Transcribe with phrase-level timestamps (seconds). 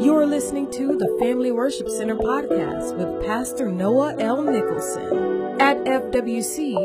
[0.00, 4.42] You're listening to the Family Worship Center podcast with Pastor Noah L.
[4.42, 5.58] Nicholson.
[5.58, 6.76] At FWC,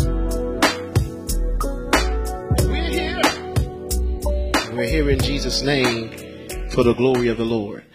[2.64, 3.20] We're here.
[4.72, 6.25] We're here in Jesus' name
[6.76, 7.86] for the glory of the Lord.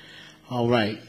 [0.50, 1.00] All right.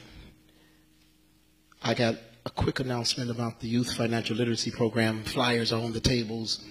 [1.82, 5.24] I got a quick announcement about the Youth Financial Literacy Program.
[5.24, 6.62] Flyers are on the tables.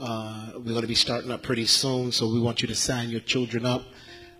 [0.00, 3.10] Uh, we're going to be starting up pretty soon, so we want you to sign
[3.10, 3.82] your children up.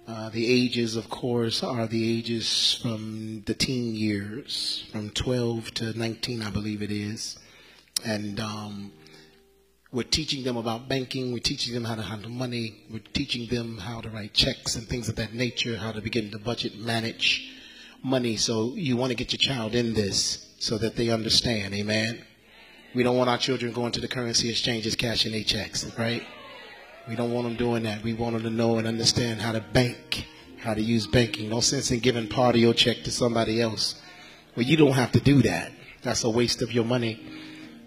[0.09, 5.99] Uh, the ages, of course, are the ages from the teen years, from 12 to
[5.99, 7.39] 19, I believe it is.
[8.07, 8.91] And um,
[9.93, 11.33] we're teaching them about banking.
[11.33, 12.83] We're teaching them how to handle money.
[12.91, 16.31] We're teaching them how to write checks and things of that nature, how to begin
[16.33, 17.53] to budget, manage
[18.03, 18.37] money.
[18.37, 21.75] So you want to get your child in this so that they understand.
[21.75, 22.25] Amen.
[22.95, 26.25] We don't want our children going to the currency exchanges cashing their checks, right?
[27.09, 28.03] We don't want them doing that.
[28.03, 30.27] We want them to know and understand how to bank,
[30.59, 31.49] how to use banking.
[31.49, 34.01] No sense in giving part of your check to somebody else.
[34.57, 35.71] Well, you don't have to do that.
[36.03, 37.21] That's a waste of your money.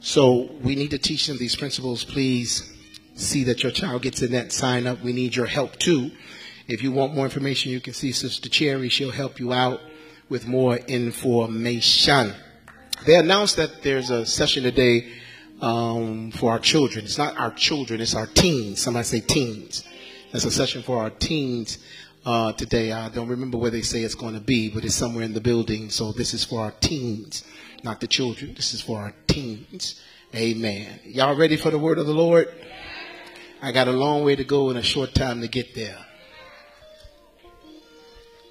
[0.01, 2.05] So we need to teach them these principles.
[2.05, 2.71] Please
[3.15, 5.01] see that your child gets in that sign up.
[5.01, 6.11] We need your help too.
[6.67, 8.89] If you want more information, you can see Sister Cherry.
[8.89, 9.81] She'll help you out
[10.29, 12.33] with more information.
[13.05, 15.11] They announced that there's a session today
[15.61, 17.05] um, for our children.
[17.05, 18.81] It's not our children, it's our teens.
[18.81, 19.83] Somebody say teens.
[20.31, 21.79] There's a session for our teens
[22.29, 22.91] uh, today.
[22.91, 25.41] I don't remember where they say it's going to be, but it's somewhere in the
[25.41, 25.89] building.
[25.89, 27.43] So this is for our teens,
[27.83, 28.53] not the children.
[28.53, 29.99] This is for our teens.
[30.35, 30.99] Amen.
[31.05, 32.47] Y'all ready for the word of the Lord?
[33.63, 35.97] I got a long way to go and a short time to get there.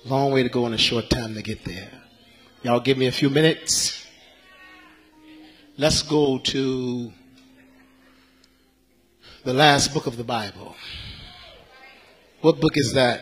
[0.04, 1.88] Long way to go and a short time to get there.
[2.64, 4.04] Y'all give me a few minutes.
[5.76, 7.12] Let's go to
[9.44, 10.74] the last book of the Bible.
[12.40, 13.20] What book is that?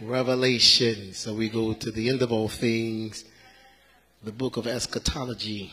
[0.00, 1.12] Revelation.
[1.12, 3.24] So we go to the end of all things,
[4.22, 5.72] the book of eschatology,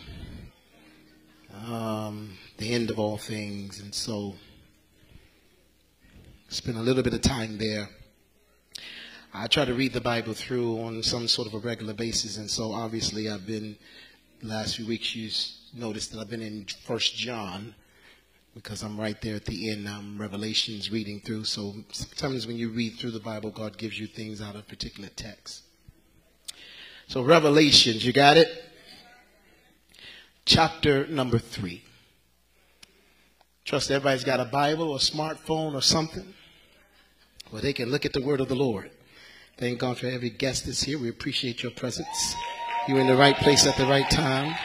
[1.66, 3.80] um, the end of all things.
[3.80, 4.36] And so
[6.50, 7.90] spend a little bit of time there.
[9.34, 12.50] I try to read the Bible through on some sort of a regular basis, and
[12.50, 13.78] so obviously I've been
[14.44, 15.16] last few weeks.
[15.16, 15.32] You
[15.74, 17.74] noticed that I've been in First John
[18.54, 19.88] because I'm right there at the end.
[19.88, 21.46] I'm Revelations reading through.
[21.46, 25.10] So sometimes when you read through the Bible, God gives you things out of particular
[25.10, 25.64] texts.
[27.08, 28.50] So Revelations, you got it?
[30.46, 31.84] Chapter number three.
[33.64, 36.34] Trust everybody's got a Bible or a smartphone or something
[37.52, 38.92] where they can look at the word of the Lord.
[39.58, 40.98] Thank God for every guest that's here.
[40.98, 42.36] We appreciate your presence.
[42.88, 44.56] You're in the right place at the right time.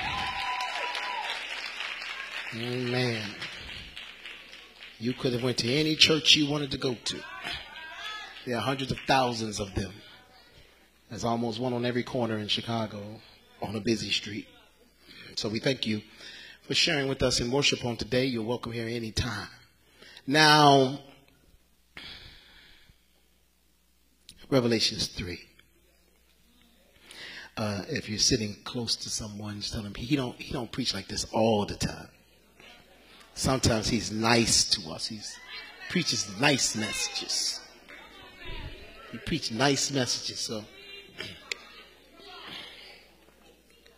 [2.55, 3.23] Amen.
[4.99, 7.21] You could have went to any church you wanted to go to.
[8.47, 9.93] There are hundreds of thousands of them.
[11.11, 13.21] There's almost one on every corner in Chicago
[13.61, 14.49] on a busy street.
[15.37, 16.01] So we thank you
[16.63, 18.25] for sharing with us in worship on today.
[18.25, 19.49] You're welcome here anytime.
[20.27, 21.01] Now,
[24.49, 25.39] Revelations 3.
[27.57, 30.93] Uh, if you're sitting close to someone, just tell him he don't he don't preach
[30.93, 32.09] like this all the time.
[33.37, 35.09] Sometimes he's nice to us.
[35.09, 35.21] He
[35.91, 37.61] preaches nice messages.
[39.13, 40.41] He preaches nice messages.
[40.41, 40.65] So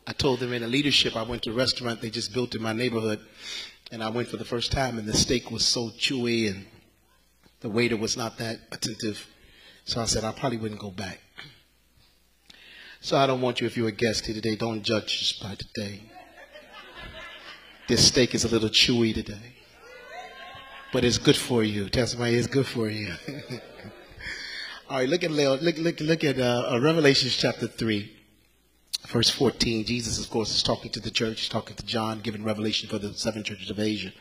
[0.09, 2.63] I told them in a leadership, I went to a restaurant they just built in
[2.63, 3.21] my neighborhood,
[3.93, 6.67] and I went for the first time, and the steak was so chewy, and
[7.61, 9.25] the waiter was not that attentive.
[9.85, 11.21] So I said, I probably wouldn't go back.
[13.01, 15.55] So I don't want you, if you're a guest here today, don't judge us by
[15.55, 16.01] today.
[17.89, 19.55] This steak is a little chewy today.
[20.93, 21.89] But it's good for you.
[21.89, 23.15] Tell somebody it's good for you.
[24.91, 28.15] All right, look at look look look at uh, uh, Revelation chapter three,
[29.07, 29.87] verse fourteen.
[29.87, 32.99] Jesus, of course, is talking to the church, He's talking to John, giving revelation for
[32.99, 34.13] the seven churches of Asia.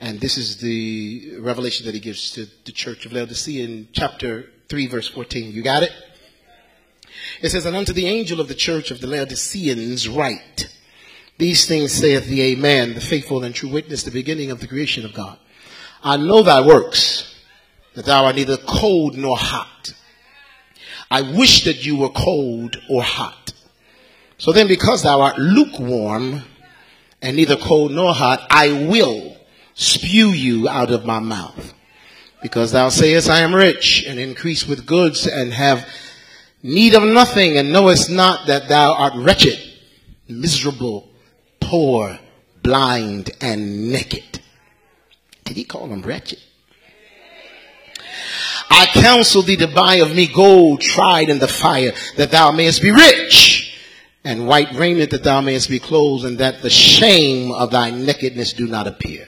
[0.00, 4.50] And this is the revelation that he gives to the church of Laodicea in chapter
[4.68, 5.52] 3, verse 14.
[5.52, 5.92] You got it?
[7.40, 10.66] It says, And unto the angel of the church of the Laodiceans write,
[11.38, 15.04] These things saith the Amen, the faithful and true witness, the beginning of the creation
[15.04, 15.38] of God.
[16.02, 17.34] I know thy works,
[17.94, 19.94] that thou art neither cold nor hot.
[21.10, 23.52] I wish that you were cold or hot.
[24.38, 26.42] So then, because thou art lukewarm
[27.22, 29.36] and neither cold nor hot, I will
[29.74, 31.72] spew you out of my mouth.
[32.42, 35.88] Because thou sayest, I am rich and increase with goods and have
[36.62, 39.58] need of nothing and knowest not that thou art wretched,
[40.28, 41.08] miserable,
[41.74, 42.20] poor,
[42.62, 44.38] blind, and naked.
[45.44, 46.38] Did he call them wretched?
[48.70, 52.80] I counsel thee to buy of me gold tried in the fire, that thou mayest
[52.80, 53.76] be rich,
[54.22, 58.52] and white raiment that thou mayest be clothed, and that the shame of thy nakedness
[58.52, 59.26] do not appear.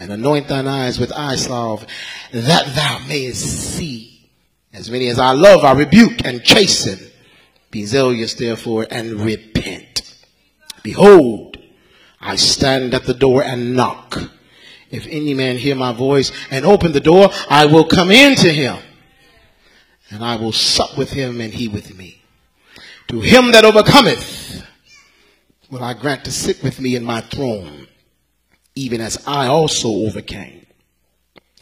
[0.00, 1.86] And anoint thine eyes with eye salve,
[2.32, 4.28] that thou mayest see.
[4.72, 6.98] As many as I love, I rebuke and chasten.
[7.70, 10.02] Be zealous, therefore, and repent.
[10.82, 11.57] Behold,
[12.28, 14.18] I stand at the door and knock.
[14.90, 18.52] If any man hear my voice and open the door, I will come in to
[18.52, 18.76] him
[20.10, 22.20] and I will sup with him and he with me.
[23.08, 24.62] To him that overcometh
[25.70, 27.88] will I grant to sit with me in my throne,
[28.74, 30.66] even as I also overcame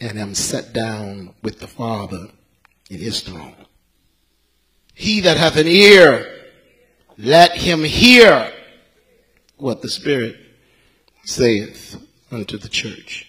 [0.01, 2.27] and am set down with the Father
[2.89, 3.55] in his throne.
[4.93, 6.49] He that hath an ear,
[7.17, 8.51] let him hear
[9.55, 10.46] what the Spirit
[11.27, 12.01] saith
[12.31, 13.27] unto the church.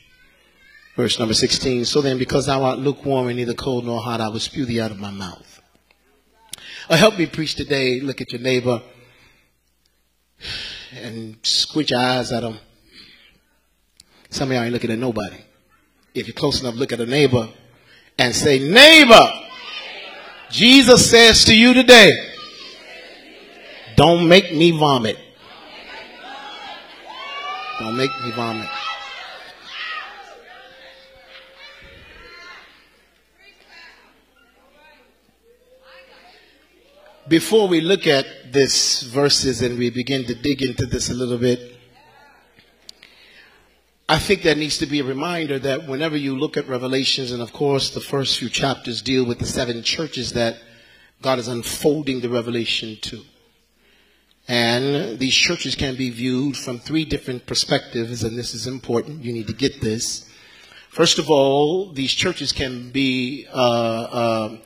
[0.97, 1.85] Verse number 16.
[1.85, 4.81] So then, because thou art lukewarm and neither cold nor hot, I will spew thee
[4.81, 5.61] out of my mouth.
[6.89, 8.01] Uh, help me preach today.
[8.01, 8.83] Look at your neighbor
[10.95, 12.59] and squint your eyes at them.
[14.31, 15.39] Some of y'all ain't looking at nobody.
[16.15, 17.49] If you're close enough, look at a neighbor
[18.17, 19.33] and say, Neighbor,
[20.51, 22.11] Jesus says to you today,
[23.97, 25.19] don't make me vomit.
[27.79, 28.69] Don't make me vomit.
[37.29, 41.39] Before we look at this verses and we begin to dig into this a little
[41.39, 41.77] bit,
[44.09, 47.43] I think that needs to be a reminder that whenever you look at Revelations, and
[47.43, 50.57] of course the first few chapters deal with the seven churches that
[51.21, 53.23] God is unfolding the revelation to.
[54.49, 59.23] And these churches can be viewed from three different perspectives, and this is important.
[59.23, 60.29] You need to get this.
[60.89, 64.57] First of all, these churches can be uh, uh,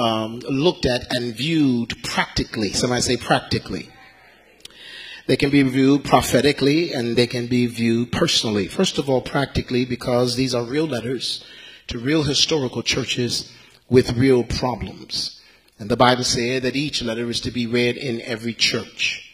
[0.00, 2.72] um, looked at and viewed practically.
[2.72, 3.88] Somebody say practically.
[5.26, 8.68] They can be viewed prophetically and they can be viewed personally.
[8.68, 11.44] First of all, practically, because these are real letters
[11.88, 13.52] to real historical churches
[13.88, 15.40] with real problems.
[15.78, 19.31] And the Bible said that each letter is to be read in every church.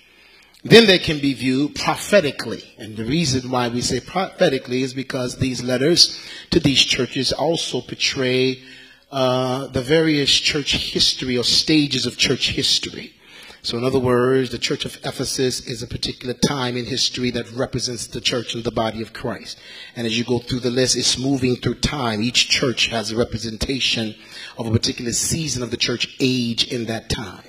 [0.64, 2.74] Then they can be viewed prophetically.
[2.78, 6.18] And the reason why we say prophetically is because these letters
[6.50, 8.62] to these churches also portray
[9.10, 13.14] uh, the various church history or stages of church history.
[13.62, 17.50] So, in other words, the church of Ephesus is a particular time in history that
[17.52, 19.58] represents the church and the body of Christ.
[19.96, 22.22] And as you go through the list, it's moving through time.
[22.22, 24.14] Each church has a representation
[24.56, 27.47] of a particular season of the church age in that time.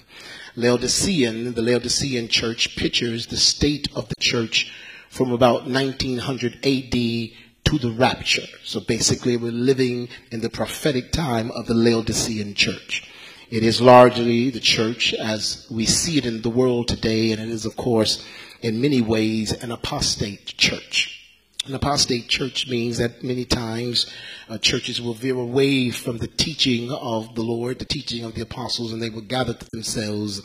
[0.59, 4.73] Laodicean, the Laodicean church pictures the state of the church
[5.09, 8.47] from about 1900 AD to the rapture.
[8.65, 13.09] So basically, we're living in the prophetic time of the Laodicean church.
[13.49, 17.47] It is largely the church as we see it in the world today, and it
[17.47, 18.25] is, of course,
[18.61, 21.18] in many ways, an apostate church.
[21.65, 24.05] An apostate church means that many times
[24.47, 28.41] uh, churches will veer away from the teaching of the Lord, the teaching of the
[28.41, 30.41] apostles, and they will gather to themselves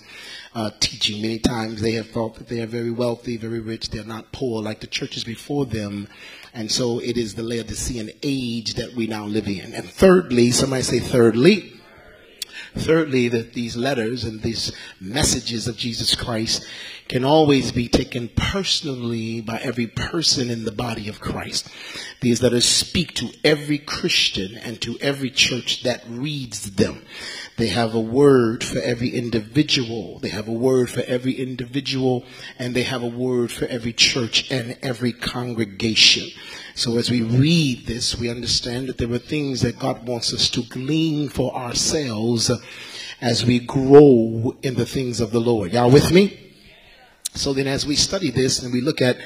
[0.56, 1.22] uh, teaching.
[1.22, 3.90] Many times they have thought that they are very wealthy, very rich.
[3.90, 6.08] They're not poor like the churches before them.
[6.52, 9.72] And so it is the Laodicean age that we now live in.
[9.72, 11.73] And thirdly, somebody say thirdly,
[12.74, 16.66] thirdly, that these letters and these messages of Jesus Christ
[17.08, 21.68] can always be taken personally by every person in the body of Christ.
[22.20, 27.02] These letters speak to every Christian and to every church that reads them.
[27.56, 30.18] They have a word for every individual.
[30.18, 32.24] They have a word for every individual
[32.58, 36.30] and they have a word for every church and every congregation.
[36.74, 40.50] So as we read this, we understand that there are things that God wants us
[40.50, 42.50] to glean for ourselves
[43.20, 45.72] as we grow in the things of the Lord.
[45.72, 46.40] Y'all with me?
[47.34, 49.16] So then as we study this and we look at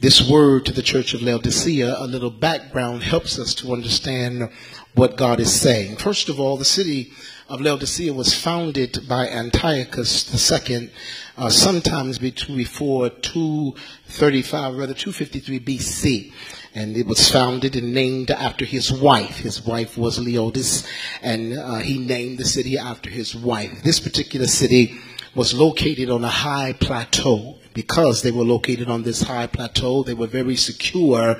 [0.00, 4.50] this word to the church of Laodicea, a little background helps us to understand
[4.94, 5.96] what God is saying.
[5.96, 7.12] First of all, the city
[7.48, 10.90] of Laodicea was founded by Antiochus II,
[11.36, 16.32] uh, sometimes between before 235, rather 253 BC.
[16.74, 19.38] And it was founded and named after his wife.
[19.38, 20.86] His wife was Leodis,
[21.20, 23.82] and uh, he named the city after his wife.
[23.82, 24.98] This particular city
[25.34, 27.58] was located on a high plateau.
[27.74, 31.36] Because they were located on this high plateau, they were very secure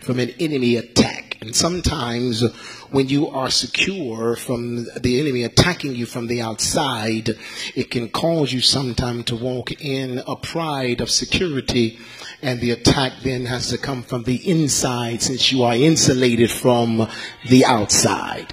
[0.00, 1.23] from an enemy attack.
[1.40, 2.42] And sometimes
[2.90, 7.30] when you are secure from the enemy attacking you from the outside,
[7.74, 11.98] it can cause you sometimes to walk in a pride of security
[12.42, 17.08] and the attack then has to come from the inside since you are insulated from
[17.48, 18.52] the outside.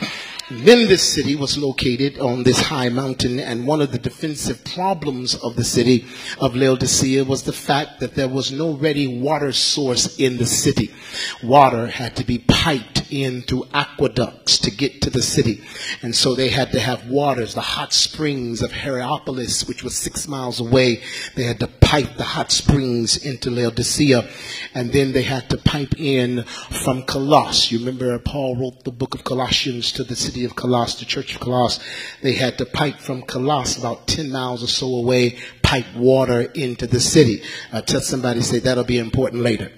[0.54, 5.34] Then this city was located on this high mountain, and one of the defensive problems
[5.36, 6.06] of the city
[6.40, 10.94] of Laodicea was the fact that there was no ready water source in the city.
[11.42, 15.62] Water had to be piped in through aqueducts to get to the city.
[16.02, 20.28] And so they had to have waters, the hot springs of Hierapolis, which was six
[20.28, 21.02] miles away.
[21.36, 24.30] They had to pipe the hot springs into Laodicea.
[24.74, 26.44] And then they had to pipe in
[26.84, 27.72] from Colossus.
[27.72, 31.36] You remember Paul wrote the book of Colossians to the city of Colossus, the church
[31.36, 31.84] of Colossus,
[32.22, 36.88] they had to pipe from Colossus about 10 miles or so away, pipe water into
[36.88, 37.42] the city.
[37.72, 39.72] Uh, tell somebody, say that'll be important later.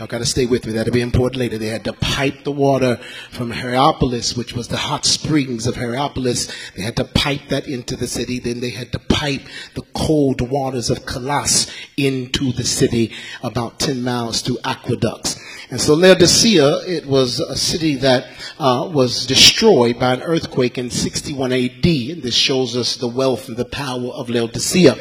[0.00, 0.72] Y'all got to stay with me.
[0.72, 1.58] That'll be important later.
[1.58, 2.96] They had to pipe the water
[3.32, 6.50] from Hierapolis, which was the hot springs of Hierapolis.
[6.74, 8.38] They had to pipe that into the city.
[8.38, 9.42] Then they had to pipe
[9.74, 15.38] the cold waters of Colossus into the city about 10 miles through aqueducts.
[15.70, 18.26] And so Laodicea, it was a city that
[18.58, 21.86] uh, was destroyed by an earthquake in 61 AD.
[21.86, 24.96] And this shows us the wealth and the power of Laodicea.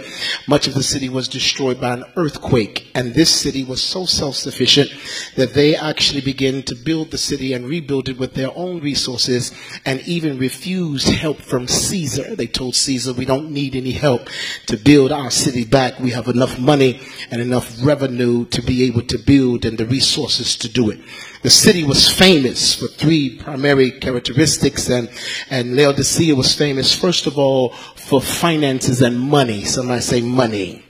[0.47, 2.91] Much of the city was destroyed by an earthquake.
[2.93, 4.91] And this city was so self-sufficient
[5.35, 9.51] that they actually began to build the city and rebuild it with their own resources
[9.88, 12.35] and even refused help from Caesar.
[12.35, 14.29] They told Caesar, we don't need any help
[14.67, 15.99] to build our city back.
[15.99, 20.59] We have enough money and enough revenue to be able to build and the resources
[20.60, 21.00] to do it.
[21.42, 25.10] The city was famous for three primary characteristics, and,
[25.50, 29.63] and Laodicea was famous, first of all, for finances and money.
[29.63, 30.84] Somebody say money.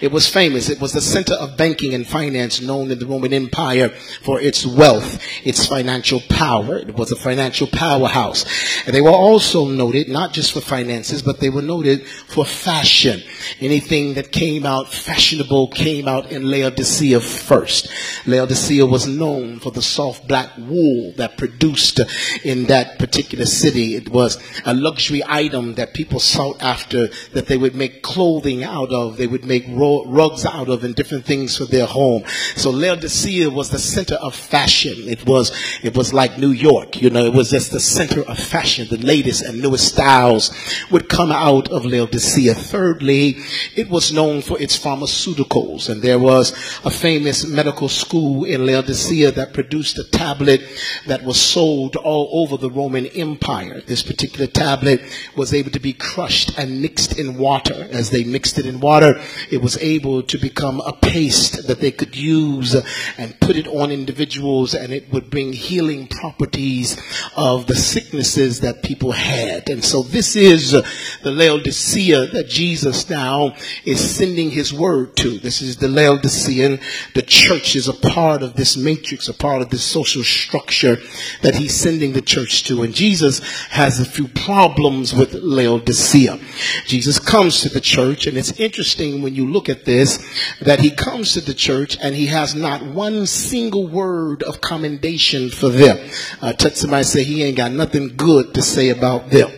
[0.00, 0.68] It was famous.
[0.68, 3.90] It was the center of banking and finance known in the Roman Empire
[4.22, 6.78] for its wealth, its financial power.
[6.78, 8.44] It was a financial powerhouse.
[8.86, 13.22] And they were also noted not just for finances, but they were noted for fashion.
[13.60, 17.88] Anything that came out fashionable came out in Laodicea first.
[18.26, 22.00] Laodicea was known for the soft black wool that produced
[22.44, 23.96] in that particular city.
[23.96, 28.90] It was a luxury item that people sought after that they would make clothing out
[28.90, 29.16] of.
[29.16, 32.24] They would make rugs out of and different things for their home.
[32.56, 35.08] So Laodicea was the center of fashion.
[35.08, 38.38] It was, it was like New York, you know, it was just the center of
[38.38, 38.88] fashion.
[38.88, 40.50] The latest and newest styles
[40.90, 42.54] would come out of Laodicea.
[42.54, 43.36] Thirdly,
[43.76, 46.52] it was known for its pharmaceuticals and there was
[46.84, 50.60] a famous medical school in Laodicea that produced a tablet
[51.06, 53.80] that was sold all over the Roman Empire.
[53.86, 55.00] This particular tablet
[55.36, 57.88] was able to be crushed and mixed in water.
[57.90, 61.90] As they mixed it in water, it was able to become a paste that they
[61.90, 62.74] could use
[63.18, 67.00] and put it on individuals and it would bring healing properties
[67.36, 69.68] of the sicknesses that people had.
[69.68, 73.54] And so this is the Laodicea that Jesus now
[73.84, 75.38] is sending his word to.
[75.38, 76.80] This is the Laodicean.
[77.14, 80.98] The church is a part of this matrix, a part of this social structure
[81.42, 82.82] that he's sending the church to.
[82.82, 86.38] And Jesus has a few problems with Laodicea.
[86.86, 90.18] Jesus comes to the church and it's interesting when you look at this
[90.60, 95.50] that he comes to the church and he has not one single word of commendation
[95.50, 95.98] for them.
[96.40, 99.50] Uh, touch somebody say he ain't got nothing good to say about them.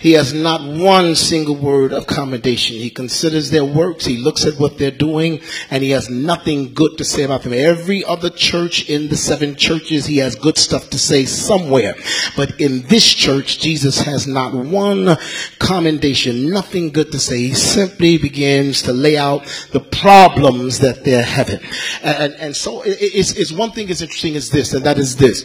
[0.00, 2.76] He has not one single word of commendation.
[2.76, 4.04] He considers their works.
[4.04, 5.40] He looks at what they're doing
[5.70, 7.52] and he has nothing good to say about them.
[7.52, 11.94] Every other church in the seven churches, he has good stuff to say somewhere.
[12.36, 15.16] But in this church, Jesus has not one
[15.58, 17.38] commendation, nothing good to say.
[17.38, 21.60] He simply begins to lay out the problems that they're having.
[22.02, 25.44] And, and so it's, it's one thing is interesting is this, and that is this.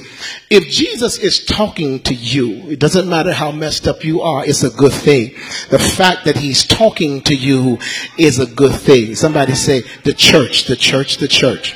[0.50, 4.64] If Jesus is talking to you, it doesn't matter how messed up you are, is
[4.64, 5.34] a good thing.
[5.70, 7.80] The fact that he's talking to you
[8.18, 9.16] is a good thing.
[9.16, 11.76] Somebody say the church, the church, the church.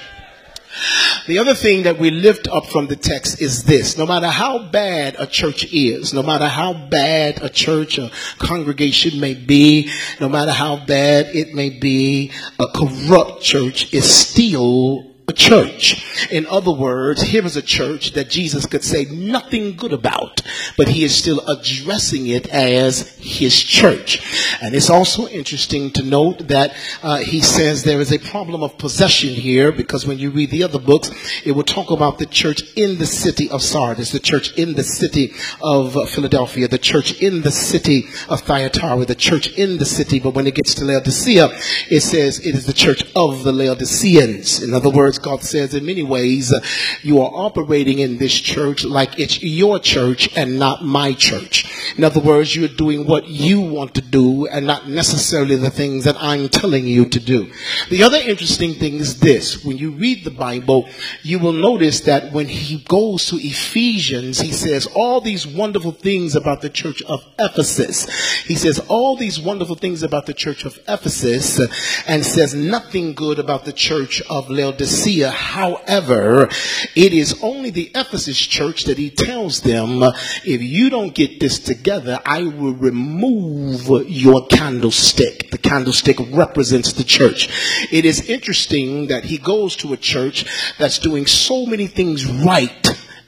[1.28, 3.98] The other thing that we lift up from the text is this.
[3.98, 9.20] No matter how bad a church is, no matter how bad a church or congregation
[9.20, 15.34] may be, no matter how bad it may be, a corrupt church is still a
[15.34, 16.30] church.
[16.32, 20.42] In other words, here is a church that Jesus could say nothing good about,
[20.78, 24.22] but he is still addressing it as his church.
[24.62, 28.78] And it's also interesting to note that uh, he says there is a problem of
[28.78, 31.12] possession here because when you read the other books,
[31.44, 34.84] it will talk about the church in the city of Sardis, the church in the
[34.84, 40.22] city of Philadelphia, the church in the city of Thyatira, the church in the city.
[40.22, 41.50] But when it gets to Laodicea,
[41.90, 44.62] it says it is the church of the Laodiceans.
[44.62, 46.60] In other words, God says in many ways, uh,
[47.02, 51.66] you are operating in this church like it's your church and not my church.
[51.96, 56.04] In other words, you're doing what you want to do and not necessarily the things
[56.04, 57.52] that I'm telling you to do.
[57.90, 59.64] The other interesting thing is this.
[59.64, 60.90] When you read the Bible,
[61.24, 66.36] you will notice that when he goes to Ephesians, he says all these wonderful things
[66.36, 68.08] about the church of Ephesus.
[68.44, 71.60] He says all these wonderful things about the church of Ephesus
[72.08, 75.30] and says nothing good about the church of Laodicea.
[75.30, 76.50] However,
[76.96, 80.02] it is only the Ephesus church that he tells them,
[80.46, 81.77] if you don't get this together,
[82.26, 85.52] I will remove your candlestick.
[85.52, 87.50] The candlestick represents the church.
[87.92, 90.46] It is interesting that he goes to a church
[90.78, 92.88] that's doing so many things right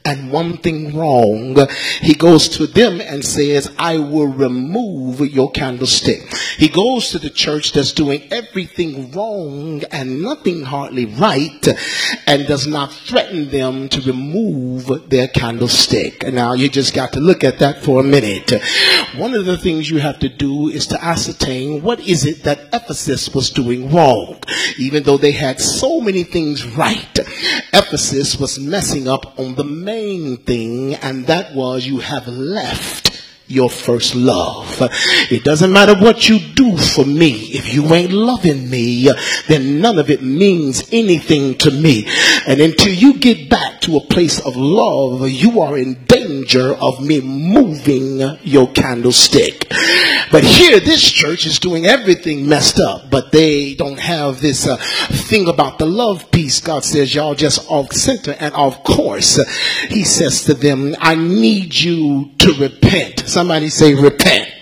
[0.09, 1.55] and one thing wrong,
[2.01, 6.35] he goes to them and says, I will remove your candlestick.
[6.57, 11.67] He goes to the church that's doing everything wrong and nothing hardly right
[12.25, 16.25] and does not threaten them to remove their candlestick.
[16.27, 18.51] Now you just got to look at that for a minute.
[19.15, 22.69] One of the things you have to do is to ascertain what is it that
[22.73, 24.39] Ephesus was doing wrong.
[24.79, 27.19] Even though they had so many things right,
[27.73, 29.63] Ephesus was messing up on the
[29.99, 33.18] main thing, and that was you have left
[33.49, 34.77] your first love.
[35.31, 37.31] It doesn't matter what you do for me.
[37.31, 39.09] If you ain't loving me,
[39.47, 42.07] then none of it means anything to me.
[42.47, 47.03] And until you get back to a place of love, you are in danger of
[47.03, 49.67] me moving your candlestick.
[50.31, 54.77] But here, this church is doing everything messed up, but they don't have this uh,
[54.77, 56.61] thing about the love piece.
[56.61, 59.39] God says, y'all just off center and off course.
[59.87, 63.27] He says to them, I need you to repent.
[63.39, 64.58] Somebody say, repent.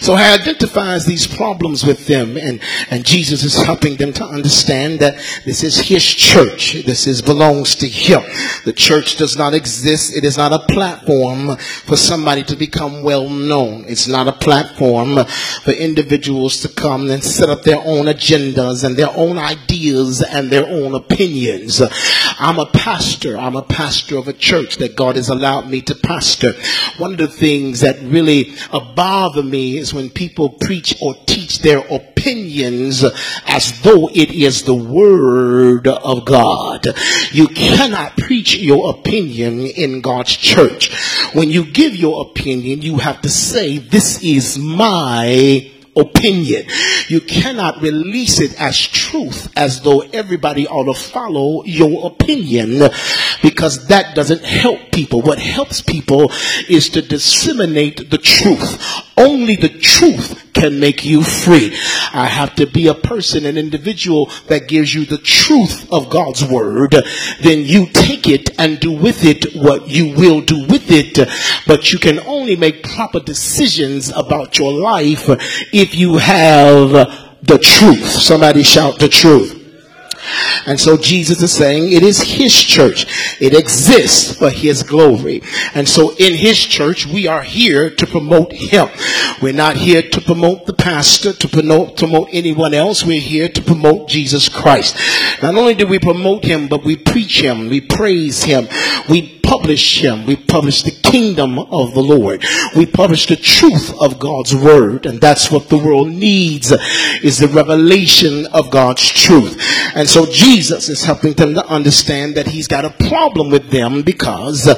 [0.00, 2.60] So he identifies these problems with them and,
[2.90, 6.84] and Jesus is helping them to understand that this is his church.
[6.84, 8.22] This is belongs to him.
[8.64, 10.16] The church does not exist.
[10.16, 13.84] It is not a platform for somebody to become well known.
[13.86, 15.24] It's not a platform
[15.64, 20.50] for individuals to come and set up their own agendas and their own ideas and
[20.50, 21.80] their own opinions.
[22.38, 23.38] I'm a pastor.
[23.38, 26.52] I'm a pastor of a church that God has allowed me to pastor.
[26.98, 28.54] One of the things that really
[28.94, 33.04] bother me is when people preach or teach their opinions
[33.46, 36.86] as though it is the word of God.
[37.32, 40.92] You cannot preach your opinion in God's church.
[41.32, 46.66] When you give your opinion, you have to say, this is my opinion.
[47.08, 52.78] You cannot release it as truth as though everybody ought to follow your opinion
[53.42, 55.22] because that doesn't help people.
[55.22, 56.30] What helps people
[56.68, 58.82] is to disseminate the truth.
[59.16, 61.74] Only the truth can make you free.
[62.12, 66.44] I have to be a person, an individual that gives you the truth of God's
[66.44, 66.94] word.
[67.40, 71.28] Then you take it and do with it what you will do with it.
[71.66, 75.24] But you can only make proper decisions about your life
[75.72, 76.90] if you have
[77.42, 78.04] the truth.
[78.04, 79.59] Somebody shout the truth.
[80.66, 83.06] And so Jesus is saying it is his church.
[83.40, 85.42] It exists for his glory.
[85.74, 88.88] And so in his church, we are here to promote him.
[89.42, 93.04] We're not here to promote the pastor, to promote, promote anyone else.
[93.04, 94.96] We're here to promote Jesus Christ.
[95.42, 98.68] Not only do we promote him, but we preach him, we praise him,
[99.08, 100.26] we publish him.
[100.26, 102.44] We publish the kingdom of the Lord.
[102.76, 105.06] We publish the truth of God's word.
[105.06, 106.70] And that's what the world needs
[107.24, 109.60] is the revelation of God's truth.
[109.96, 114.02] And so Jesus is helping them to understand that he's got a problem with them
[114.02, 114.72] because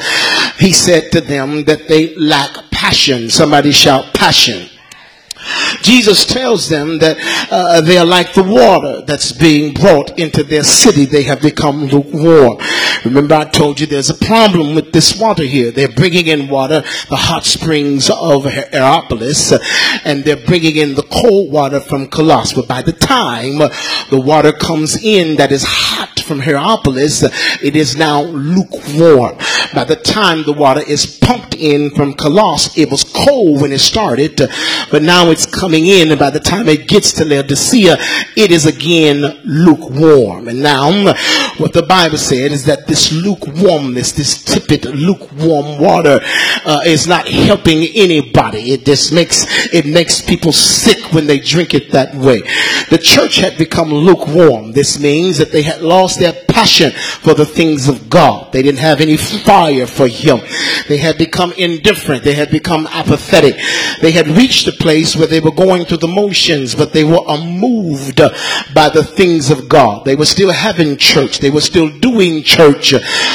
[0.58, 3.28] he said to them that they lack passion.
[3.28, 4.71] Somebody shout passion.
[5.82, 7.16] Jesus tells them that
[7.50, 11.04] uh, they are like the water that's being brought into their city.
[11.04, 12.58] They have become lukewarm.
[13.04, 15.70] Remember, I told you there's a problem with this water here.
[15.70, 19.52] They're bringing in water, the hot springs of Hierapolis,
[20.04, 22.54] and they're bringing in the cold water from Colossus.
[22.54, 25.91] But by the time the water comes in that is hot
[26.22, 27.22] from Hierapolis,
[27.62, 29.36] it is now lukewarm.
[29.74, 33.80] By the time the water is pumped in from Colossus, it was cold when it
[33.80, 34.40] started,
[34.90, 37.96] but now it's coming in, and by the time it gets to Laodicea,
[38.36, 40.48] it is again lukewarm.
[40.48, 41.14] And now,
[41.58, 46.20] what the Bible said is that this lukewarmness, this tepid, lukewarm water,
[46.64, 48.72] uh, is not helping anybody.
[48.72, 52.40] It just makes it makes people sick when they drink it that way.
[52.90, 54.72] The church had become lukewarm.
[54.72, 58.52] This means that they had lost lost their passion for the things of God.
[58.52, 60.40] They didn't have any fire for Him.
[60.88, 62.24] They had become indifferent.
[62.24, 63.56] They had become apathetic.
[64.00, 67.22] They had reached a place where they were going through the motions, but they were
[67.26, 68.20] unmoved
[68.74, 70.04] by the things of God.
[70.04, 71.38] They were still having church.
[71.38, 72.94] They were still doing church,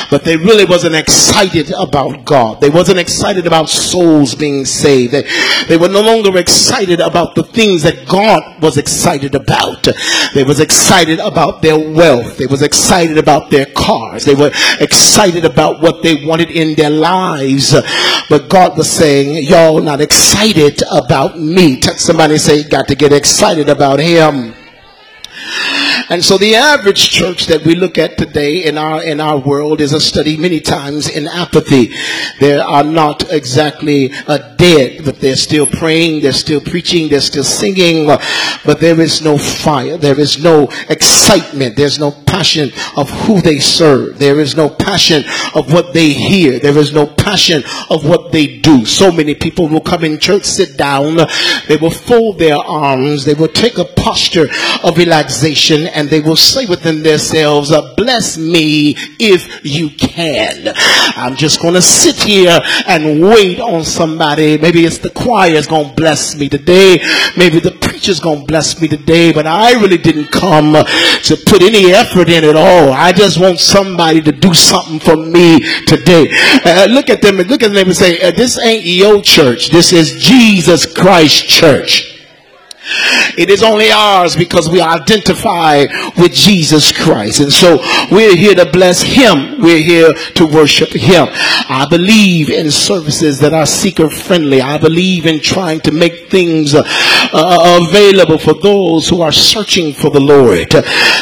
[0.09, 2.61] but they really wasn't excited about God.
[2.61, 5.13] They wasn't excited about souls being saved.
[5.13, 5.27] They,
[5.67, 9.87] they were no longer excited about the things that God was excited about.
[10.33, 12.37] They was excited about their wealth.
[12.37, 14.25] They was excited about their cars.
[14.25, 17.73] They were excited about what they wanted in their lives.
[18.29, 21.79] But God was saying, y'all not excited about me.
[21.79, 24.53] Touch somebody say, got to get excited about him.
[26.09, 29.81] And so the average church that we look at today in our in our world
[29.81, 31.93] is a study many times in apathy.
[32.39, 37.43] They are not exactly uh, dead, but they're still praying, they're still preaching, they're still
[37.43, 43.41] singing, but there is no fire, there is no excitement, there's no passion of who
[43.41, 45.23] they serve, there is no passion
[45.55, 48.85] of what they hear, there is no passion of what they do.
[48.85, 51.17] So many people will come in church, sit down,
[51.67, 54.47] they will fold their arms, they will take a posture
[54.83, 60.73] of relaxation and they will say within themselves, bless me if you can.
[61.15, 64.59] I'm just going to sit here and wait on somebody.
[64.59, 66.99] Maybe it's the choir choir's going to bless me today.
[67.37, 67.76] Maybe the
[68.07, 72.29] preacher's going to bless me today, but I really didn't come to put any effort
[72.29, 72.93] in at all.
[72.93, 76.29] I just want somebody to do something for me today.
[76.63, 79.71] Uh, look at them and look at them and say, uh, this ain't your church.
[79.71, 82.16] This is Jesus Christ church.
[83.37, 85.85] It is only ours because we identify
[86.17, 87.39] with Jesus Christ.
[87.39, 87.77] And so
[88.11, 89.61] we're here to bless Him.
[89.61, 91.27] We're here to worship Him.
[91.31, 94.61] I believe in services that are seeker friendly.
[94.61, 99.93] I believe in trying to make things uh, uh, available for those who are searching
[99.93, 100.69] for the Lord.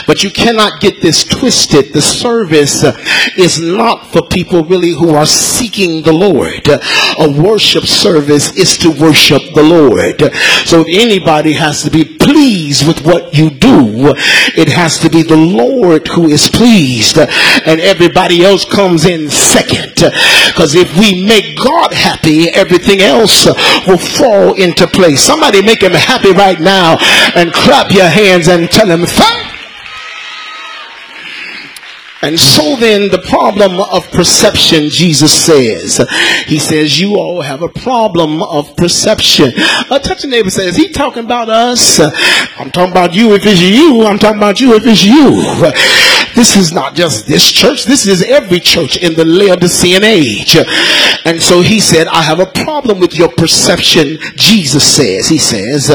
[0.07, 1.93] But you cannot get this twisted.
[1.93, 2.83] The service
[3.37, 6.67] is not for people really who are seeking the Lord.
[6.67, 10.21] A worship service is to worship the Lord.
[10.65, 14.13] So if anybody has to be pleased with what you do.
[14.55, 19.95] It has to be the Lord who is pleased and everybody else comes in second.
[19.95, 23.45] Because if we make God happy, everything else
[23.87, 25.21] will fall into place.
[25.21, 26.97] Somebody make him happy right now
[27.35, 29.54] and clap your hands and tell him thank
[32.25, 36.03] and so then the problem of perception, Jesus says,
[36.47, 39.51] he says, you all have a problem of perception.
[39.91, 41.99] A touching neighbor says, he talking about us.
[42.59, 44.05] I'm talking about you if it's you.
[44.07, 46.14] I'm talking about you if it's you.
[46.35, 47.85] This is not just this church.
[47.85, 50.57] This is every church in the Laodicean age.
[51.25, 54.17] And so he said, I have a problem with your perception.
[54.35, 55.89] Jesus says, he says,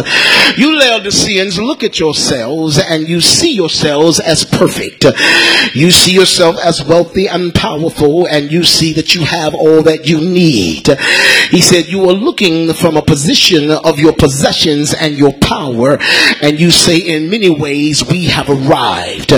[0.56, 5.04] you Laodiceans look at yourselves and you see yourselves as perfect.
[5.74, 10.08] You see yourself as wealthy and powerful and you see that you have all that
[10.08, 10.88] you need.
[11.50, 15.98] He said you are looking from a position of your possessions and your power
[16.40, 19.30] and you say in many ways we have arrived.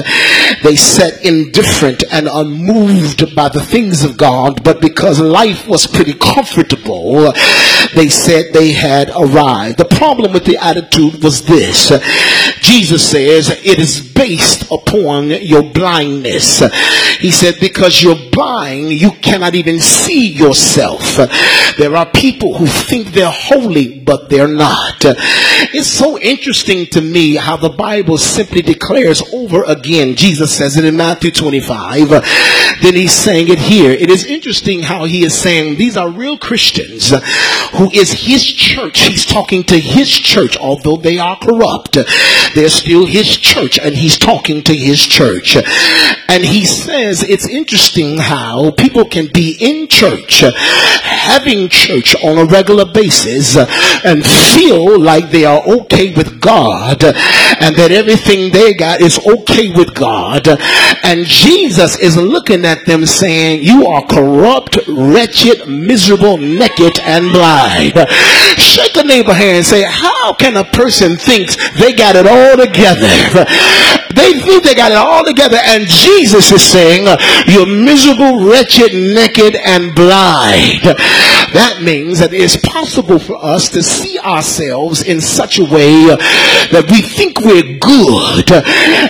[0.63, 7.33] They indifferent and unmoved by the things of God but because life was pretty comfortable
[7.95, 9.79] they said they had arrived.
[9.79, 11.93] The problem with the attitude was this.
[12.61, 16.61] Jesus says it is based upon your blindness.
[17.19, 21.17] He said, because you're blind, you cannot even see yourself.
[21.77, 25.05] There are people who think they're holy, but they're not.
[25.05, 30.17] It's so interesting to me how the Bible simply declares over again.
[30.17, 32.13] Jesus says it in Matthew 25.
[32.13, 32.21] Uh,
[32.83, 33.91] then he's saying it here.
[33.91, 37.21] It is interesting how he is saying these are real Christians uh,
[37.75, 39.01] who is his church.
[39.01, 41.99] He's talking to his church, although they are corrupt.
[42.55, 45.57] They're still his church and he's talking to his church.
[46.29, 52.39] And he says it's interesting how people can be in church, uh, having church on
[52.39, 53.57] a regular basis
[54.05, 59.71] and feel like they are okay with God and that everything they got is okay
[59.73, 60.47] with God.
[61.03, 67.95] And Jesus is looking at them saying, you are corrupt, wretched, miserable, naked, and blind.
[68.59, 72.57] Shake a neighbor hand and say, how can a person think they got it all
[72.57, 73.09] together?
[74.23, 77.07] They think they got it all together and Jesus is saying,
[77.47, 80.83] you're miserable, wretched, naked, and blind.
[81.53, 86.07] That means that it's possible for us to see ourselves in such a way
[86.71, 88.47] that we think we're good.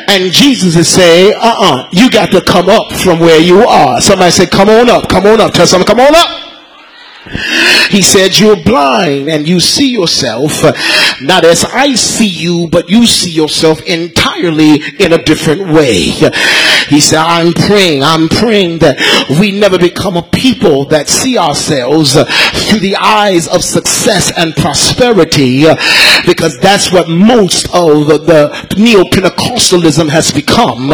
[0.08, 4.00] And Jesus is saying, uh-uh, you got to come up from where you are.
[4.00, 5.52] Somebody say, come on up, come on up.
[5.52, 6.51] Tell someone, come on up.
[7.90, 10.62] He said, You're blind and you see yourself
[11.22, 16.10] not as I see you, but you see yourself entirely in a different way.
[16.88, 18.98] He said, I'm praying, I'm praying that
[19.40, 25.64] we never become a people that see ourselves through the eyes of success and prosperity
[26.26, 30.92] because that's what most of the neo-Pentecostalism has become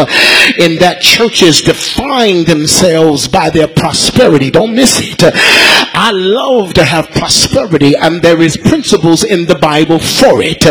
[0.58, 4.50] in that churches define themselves by their prosperity.
[4.50, 5.22] Don't miss it.
[5.24, 10.64] I love to have prosperity and there is principles in the Bible for it.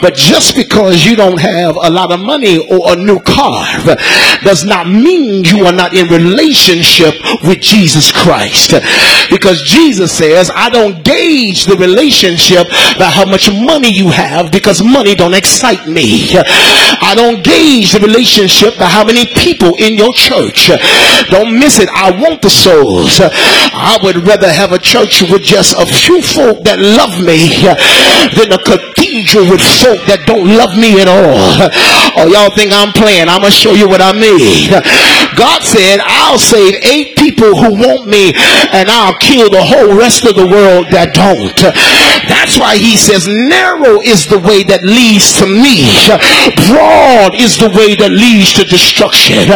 [0.00, 3.66] But just because you don't have a lot of money or a new car
[4.42, 8.74] does not mean you are not in relationship with Jesus Christ.
[9.30, 14.82] Because Jesus says, I don't gauge the relationship by how much money you have because
[14.82, 16.30] money don't excite me.
[16.38, 20.70] I don't gauge the relationship by how many people in your church.
[21.30, 21.88] Don't miss it.
[21.90, 23.20] I want the souls.
[23.20, 27.48] I would rather have a church with just a few folk that love me
[28.36, 31.40] than a cathedral with folk that don't love me at all.
[32.20, 33.32] Oh, y'all think I'm playing?
[33.32, 34.68] I'm going to show you what I mean.
[35.38, 38.34] God said, I'll save eight people who want me
[38.74, 41.54] and I'll kill the whole rest of the world that don't.
[42.26, 45.86] That's why he says, narrow is the way that leads to me.
[46.66, 49.46] Broad is the way that leads to destruction.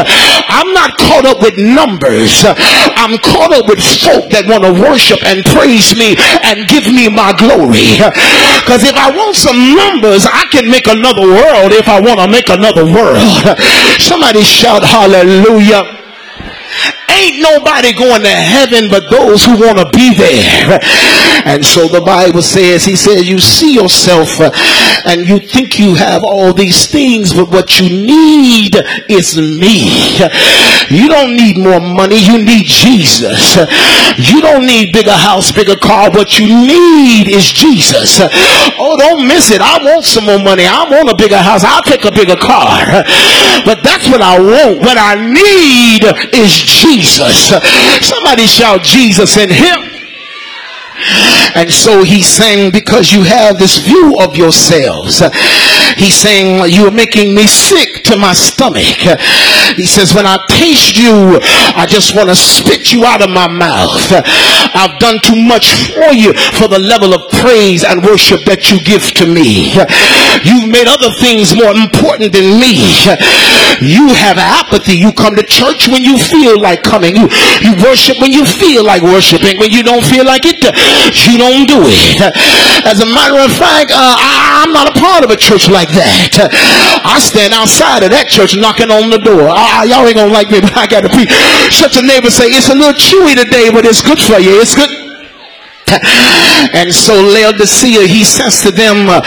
[0.47, 2.47] I'm not caught up with numbers.
[2.47, 6.15] I'm caught up with folk that want to worship and praise me
[6.47, 7.99] and give me my glory.
[8.63, 12.29] Because if I want some numbers, I can make another world if I want to
[12.31, 13.27] make another world.
[13.99, 15.72] Somebody shout hallelujah.
[15.73, 16.03] Hallelujah.
[17.13, 20.79] Ain't nobody going to heaven but those who want to be there.
[21.45, 24.51] And so the Bible says, he says, you see yourself uh,
[25.05, 28.77] and you think you have all these things, but what you need
[29.09, 30.17] is me.
[30.89, 32.17] You don't need more money.
[32.17, 33.57] You need Jesus.
[34.19, 36.11] You don't need bigger house, bigger car.
[36.11, 38.21] What you need is Jesus.
[38.79, 39.61] Oh, don't miss it.
[39.61, 40.65] I want some more money.
[40.65, 41.65] I want a bigger house.
[41.65, 43.03] I'll take a bigger car.
[43.65, 44.81] But that's what I want.
[44.81, 47.02] What I need is Jesus.
[48.03, 49.93] Somebody shout Jesus in him.
[51.55, 55.23] And so he's saying, because you have this view of yourselves,
[55.97, 58.97] he's saying, you are making me sick to my stomach.
[59.77, 61.39] He says, when I taste you,
[61.77, 64.01] I just want to spit you out of my mouth.
[64.75, 68.81] I've done too much for you for the level of praise and worship that you
[68.83, 69.73] give to me.
[70.45, 72.83] You've made other things more important than me.
[73.83, 74.95] You have apathy.
[74.97, 77.17] You come to church when you feel like coming.
[77.17, 77.29] You,
[77.63, 79.59] you worship when you feel like worshiping.
[79.59, 82.21] When you don't feel like it, you don't do it.
[82.87, 85.89] As a matter of fact, uh, I, am not a part of a church like
[85.95, 86.37] that.
[87.05, 89.51] I stand outside of that church knocking on the door.
[89.63, 91.31] Uh, y'all ain't gonna like me, but I gotta preach.
[91.71, 94.59] Such a neighbor say, it's a little chewy today, but it's good for you.
[94.61, 94.91] It's good.
[96.73, 99.21] And so Laodicea, he says to them uh,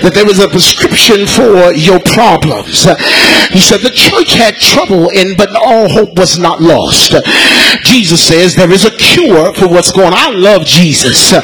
[0.00, 2.86] that there was a prescription for your problems.
[2.86, 2.94] Uh,
[3.50, 7.12] he said the church had trouble in, but all hope was not lost.
[7.12, 7.20] Uh,
[7.82, 10.16] Jesus says there is a cure for what's going on.
[10.16, 11.34] I love Jesus.
[11.34, 11.42] Uh,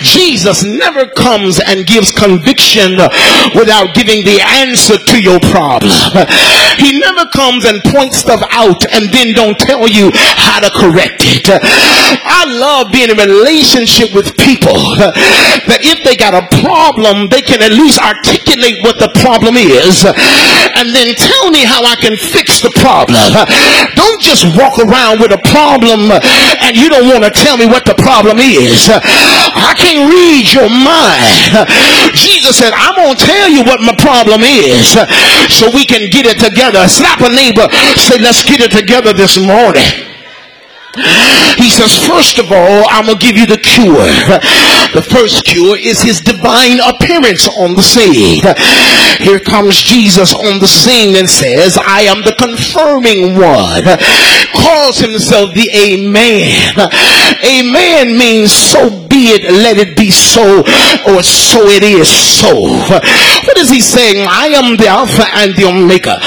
[0.00, 2.96] Jesus never comes and gives conviction
[3.54, 5.94] without giving the answer to your problem.
[6.80, 11.22] He never comes and points stuff out and then don't tell you how to correct
[11.28, 11.46] it.
[12.24, 17.60] I love being in relationship with people that if they got a problem, they can
[17.60, 22.60] at least articulate what the problem is and then tell me how I can fix
[22.64, 23.20] the problem.
[23.98, 27.84] Don't just walk around with a problem and you don't want to tell me what
[27.84, 28.88] the problem is.
[28.88, 31.66] I can't read your mind.
[32.16, 34.96] Jesus said, I'm going to tell you what my problem is
[35.52, 36.86] so we can get it together.
[36.88, 37.68] Slap a neighbor,
[37.98, 40.07] say, let's get it together this morning.
[41.56, 44.08] He says, first of all, I'm going to give you the cure.
[44.94, 48.40] The first cure is his divine appearance on the scene.
[49.18, 53.84] Here comes Jesus on the scene and says, I am the confirming one.
[54.54, 56.74] Calls himself the Amen.
[57.44, 60.60] Amen means so be it, let it be so,
[61.08, 62.54] or so it is so.
[63.46, 64.26] What is he saying?
[64.28, 66.18] I am the Alpha and the Omega.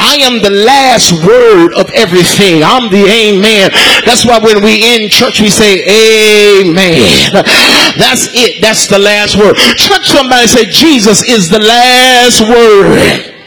[0.00, 2.62] I am the last word of everything.
[2.64, 3.70] I'm the Amen.
[4.04, 7.04] That's why when we in church, we say amen.
[8.00, 8.60] That's it.
[8.60, 9.56] That's the last word.
[9.78, 13.39] Touch somebody say Jesus is the last word.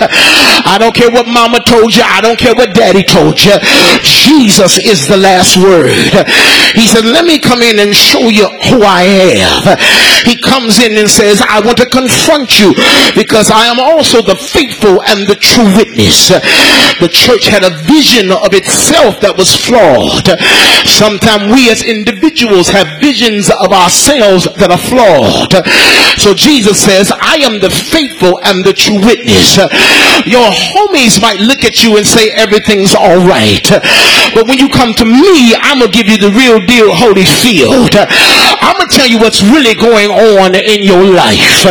[0.00, 2.02] I don't care what mama told you.
[2.04, 3.54] I don't care what daddy told you.
[4.02, 5.94] Jesus is the last word.
[6.74, 9.04] He said, let me come in and show you who I
[9.38, 9.76] am.
[10.26, 12.74] He comes in and says, I want to confront you
[13.14, 16.28] because I am also the faithful and the true witness.
[16.28, 20.26] The church had a vision of itself that was flawed.
[20.88, 25.54] Sometimes we as individuals individuals have visions of ourselves that are flawed.
[26.18, 29.54] So Jesus says, I am the faithful and the true witness.
[30.26, 33.62] Your homies might look at you and say everything's all right.
[34.34, 37.94] But when you come to me, I'm going to give you the real deal Holyfield.
[37.94, 41.62] I'm going to tell you what's really going on in your life.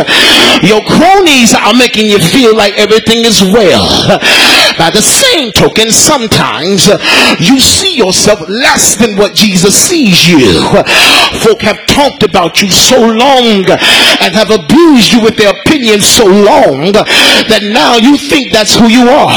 [0.64, 3.84] Your cronies are making you feel like everything is well.
[4.78, 6.88] By the same token, sometimes
[7.40, 10.62] you see yourself less than what Jesus sees you.
[11.40, 13.64] Folk have talked about you so long
[14.20, 18.88] and have abused you with their opinions so long that now you think that's who
[18.88, 19.32] you are.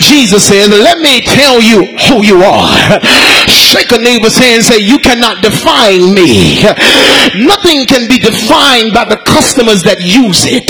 [0.00, 3.00] Jesus says, let me tell you who you are.
[3.48, 6.62] Shake a neighbor's hand and say, you cannot define me.
[7.42, 10.68] Nothing can be defined by the customers that use it.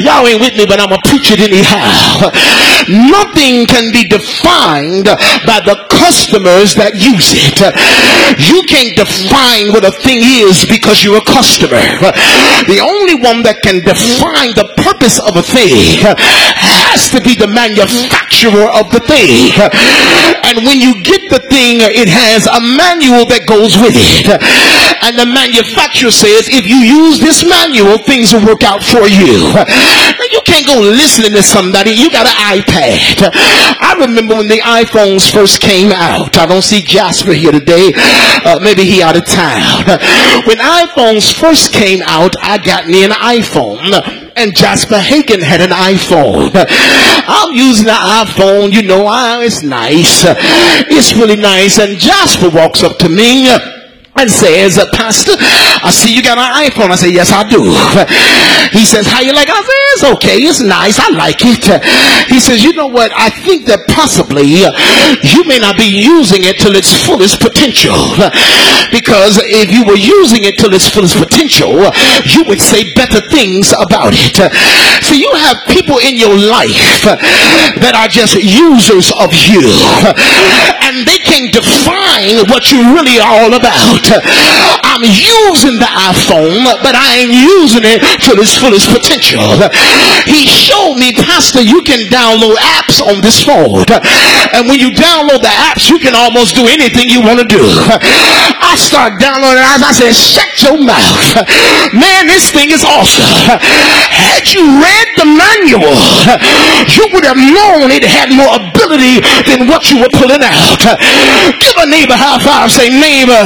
[0.00, 2.32] Y'all ain't with me, but I'm going to preach it anyhow.
[2.88, 5.06] Nothing can be defined
[5.46, 7.60] by the customers that use it.
[8.50, 11.80] You can't define what a thing is because you're a customer.
[12.66, 17.48] The only one that can define the purpose of a thing has to be the
[17.48, 19.52] manufacturer of the thing.
[20.48, 24.32] And when you get the thing, it has a manual that goes with it.
[25.04, 29.52] And the manufacturer says, if you use this manual, things will work out for you.
[29.52, 31.92] Now, you can't go listening to somebody.
[31.92, 33.28] You got an iPad.
[33.32, 36.36] I remember when the iPhones first came out.
[36.36, 37.92] I don't see Jasper here today.
[37.96, 39.84] Uh, maybe he out of town.
[40.48, 45.70] When iPhones first came out, I got me an iPhone and Jasper Hagen had an
[45.70, 46.50] iPhone.
[46.54, 49.06] I'm using the iPhone, you know,
[49.40, 50.24] it's nice.
[50.90, 51.78] It's really nice.
[51.78, 53.48] And Jasper walks up to me
[54.16, 56.90] and says, Pastor, I see you got an iPhone.
[56.90, 57.62] I say, yes, I do.
[58.76, 59.48] He says, how you like?
[59.48, 60.38] I say, it's okay.
[60.42, 60.98] It's nice.
[60.98, 61.64] I like it.
[62.28, 63.12] He says, you know what?
[63.14, 64.70] I think that possibly uh,
[65.22, 67.96] you may not be using it till its fullest potential.
[68.90, 71.78] Because if you were using it till its fullest potential,
[72.26, 74.36] you would say better things about it.
[75.04, 77.06] So you have people in your life
[77.78, 79.62] that are just users of you.
[80.82, 84.04] And they define what you really are all about.
[84.84, 89.48] I'm using the iPhone, but I ain't using it to its fullest potential.
[90.28, 93.88] He showed me, Pastor, you can download apps on this phone.
[94.52, 97.62] And when you download the apps, you can almost do anything you want to do.
[97.62, 99.86] I start downloading apps.
[99.86, 101.46] I said, shut your mouth.
[101.94, 103.24] Man, this thing is awesome.
[104.10, 105.96] Had you read the manual,
[106.90, 110.82] you would have known it had more ability than what you were pulling out.
[111.60, 112.70] Give a neighbor high five.
[112.70, 113.42] Say, neighbor,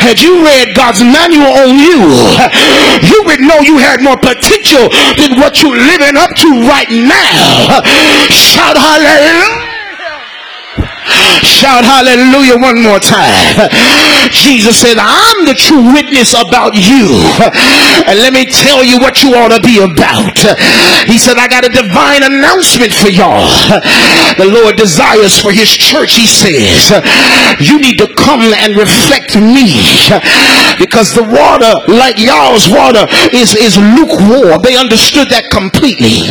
[0.00, 2.12] had you read God's manual on you,
[3.02, 4.88] you would know you had more potential
[5.18, 7.80] than what you're living up to right now.
[8.30, 9.63] Shout hallelujah.
[11.44, 13.32] Shout hallelujah one more time.
[14.32, 17.20] Jesus said, I'm the true witness about you.
[18.08, 20.36] And let me tell you what you ought to be about.
[21.04, 23.44] He said, I got a divine announcement for y'all.
[24.40, 26.90] The Lord desires for his church, he says,
[27.60, 29.76] you need to come and reflect me.
[30.80, 34.64] Because the water, like y'all's water, is, is lukewarm.
[34.64, 36.24] They understood that completely.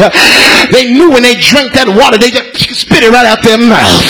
[0.74, 4.02] They knew when they drank that water, they just spit it right out their mouth.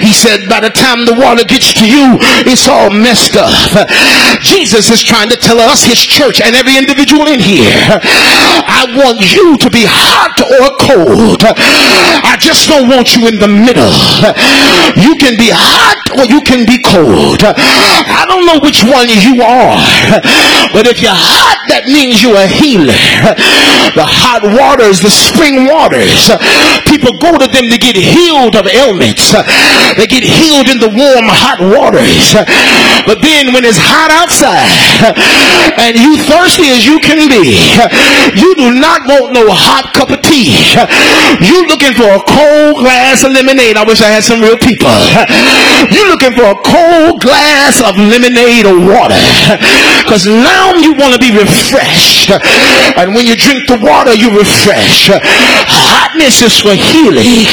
[0.00, 3.52] He said, by the time the water gets to you, it's all messed up.
[4.42, 7.70] Jesus is trying to tell us, his church, and every individual in here,
[8.02, 11.42] I want you to be hot or cold.
[11.46, 13.92] I just don't want you in the middle.
[14.98, 17.42] You can be hot or you can be cold.
[17.44, 19.78] I don't know which one you are,
[20.74, 22.98] but if you're hot, that means you're a healer.
[23.94, 26.28] The hot waters, the spring waters,
[26.88, 29.32] people go to them to get healed of ailments.
[29.96, 32.32] They get healed in the warm, hot waters.
[33.04, 35.12] But then when it's hot outside
[35.78, 37.60] and you thirsty as you can be,
[38.38, 40.56] you do not want no hot cup of tea.
[41.44, 43.76] You looking for a cold glass of lemonade.
[43.76, 44.90] I wish I had some real people.
[45.92, 49.18] You looking for a cold glass of lemonade or water.
[50.02, 52.32] Because now you want to be refreshed.
[52.96, 55.10] And when you drink the water, you refresh.
[55.68, 57.44] Hotness is for healing.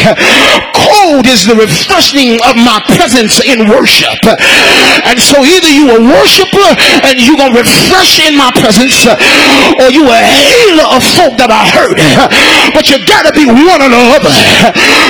[0.90, 4.18] Cold is the refreshing of my presence in worship.
[5.06, 6.70] And so either you a worshiper
[7.06, 11.54] and you're going to refresh in my presence or you a healer of folk that
[11.54, 11.94] are hurt.
[12.74, 14.34] But you got to be one or the other.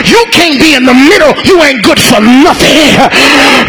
[0.04, 1.32] You can't be in the middle.
[1.48, 3.00] You ain't good for nothing.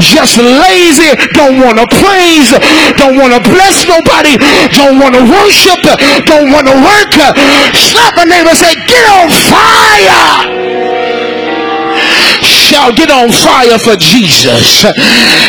[0.02, 1.14] Just lazy.
[1.38, 2.50] Don't want to praise.
[2.98, 4.34] Don't want to bless nobody.
[4.74, 5.78] Don't want to worship.
[6.26, 7.14] Don't want to work.
[7.78, 10.59] Slap a neighbor say, get on fire.
[12.49, 14.84] Shall get on fire for Jesus.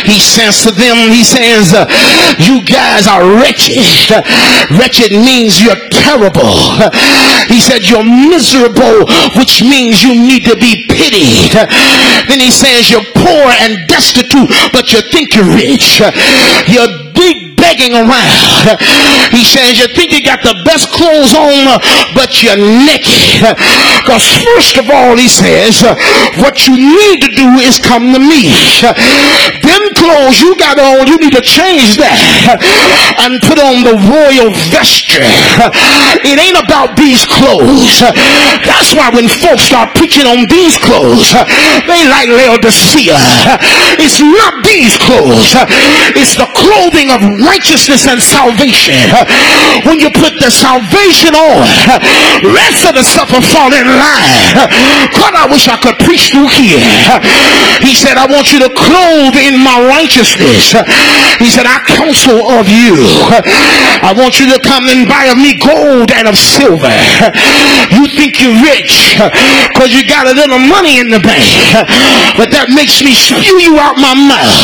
[0.04, 1.72] He says to them, he says,
[2.38, 4.12] you guys are wretched.
[4.76, 6.52] Wretched means you're terrible.
[7.48, 11.52] He said you're miserable, which means you need to be pitied.
[12.28, 16.00] Then he says you're poor and destitute, but you think you're rich.
[16.68, 17.01] You're
[17.56, 18.78] begging around.
[19.30, 21.78] He says, you think you got the best clothes on,
[22.14, 23.42] but you're naked.
[24.02, 25.82] Because first of all, he says,
[26.42, 28.50] what you need to do is come to me.
[29.62, 32.18] Them clothes you got on, you need to change that
[33.22, 35.22] and put on the royal vesture.
[36.26, 38.02] It ain't about these clothes.
[38.66, 41.30] That's why when folks start preaching on these clothes,
[41.86, 43.14] they like Laodicea.
[44.02, 45.54] It's not these clothes.
[46.18, 48.98] It's the clothing of righteousness and salvation.
[49.86, 51.62] When you put the salvation on,
[52.50, 54.66] rest of the stuff will fall in line.
[55.14, 56.82] God, I wish I could preach through here.
[57.86, 60.72] He said, I want you to clothe in my righteousness.
[61.36, 62.96] He said, I counsel of you.
[64.00, 66.92] I want you to come and buy of me gold and of silver.
[67.92, 69.20] You think you're rich
[69.68, 71.44] because you got a little money in the bank.
[72.40, 74.56] But that makes me spew you out my mouth.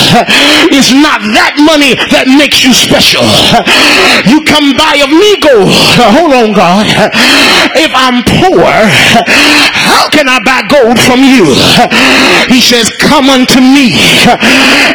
[0.73, 3.25] It's not that money that makes you special.
[4.25, 5.77] You come buy of me gold.
[6.17, 6.89] Hold on, God.
[7.77, 8.65] If I'm poor,
[9.77, 11.53] how can I buy gold from you?
[12.49, 13.93] He says, come unto me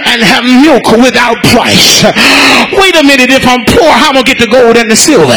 [0.09, 2.03] and have milk without price.
[2.73, 3.29] Wait a minute.
[3.29, 5.35] If I'm poor, how am I going to get the gold and the silver?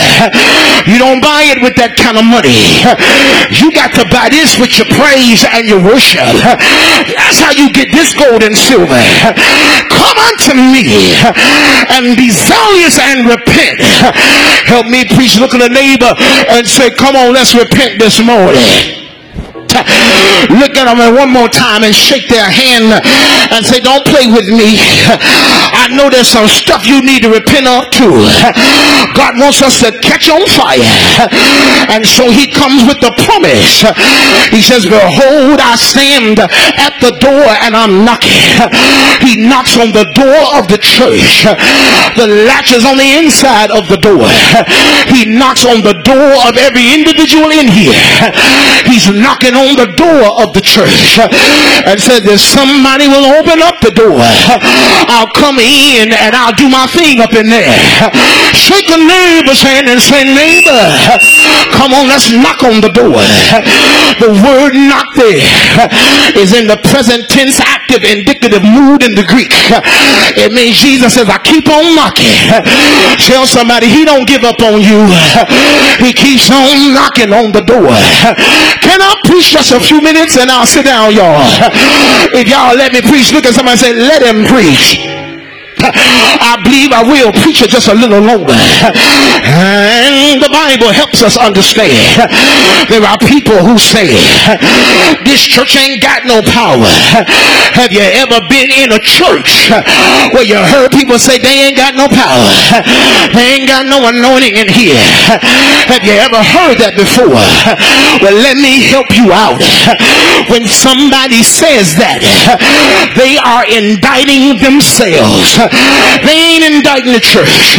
[0.87, 2.83] You don't buy it with that kind of money.
[3.55, 6.27] You got to buy this with your praise and your worship.
[7.17, 8.99] That's how you get this gold and silver.
[9.91, 11.15] Come unto me
[11.95, 13.83] and be zealous and repent.
[14.67, 15.39] Help me preach.
[15.39, 16.11] Look at the neighbor
[16.51, 19.06] and say, come on, let's repent this morning.
[20.61, 22.93] Look at them one more time and shake their hand
[23.53, 24.79] and say, Don't play with me.
[25.87, 28.19] I know there's some stuff you need to repent of too.
[29.15, 30.83] God wants us to catch on fire.
[31.87, 33.87] And so he comes with the promise.
[34.51, 38.35] He says, Behold, I stand at the door and I'm knocking.
[39.23, 41.47] He knocks on the door of the church.
[42.19, 44.27] The latch is on the inside of the door.
[45.07, 47.95] He knocks on the door of every individual in here.
[48.91, 51.23] He's knocking on the door of the church
[51.87, 54.21] and said There's somebody will open up the door.
[55.11, 57.75] I'll come in and I'll do my thing up in there.
[58.55, 60.81] Shake a neighbor's hand and say, neighbor,
[61.75, 63.19] come on, let's knock on the door.
[64.23, 65.43] The word knock there
[66.39, 69.51] is in the present tense active indicative mood in the Greek.
[70.39, 72.33] It means Jesus says, I keep on knocking.
[73.27, 75.05] Tell somebody he don't give up on you.
[75.99, 77.91] He keeps on knocking on the door.
[78.87, 81.43] Can I preach just a few minutes and I'll sit down, y'all?
[82.33, 85.26] If y'all let me preach, look at somebody say, let him preach.
[85.79, 88.57] I believe I will preach it just a little longer.
[88.57, 91.93] And the Bible helps us understand.
[92.89, 94.09] There are people who say,
[95.25, 96.89] this church ain't got no power.
[97.77, 99.69] Have you ever been in a church
[100.33, 102.49] where you heard people say they ain't got no power?
[103.37, 104.97] They ain't got no anointing in here.
[105.93, 107.37] Have you ever heard that before?
[108.25, 109.61] Well, let me help you out.
[110.49, 112.23] When somebody says that,
[113.17, 115.59] they are indicting themselves.
[116.25, 117.79] They ain't indicting the church.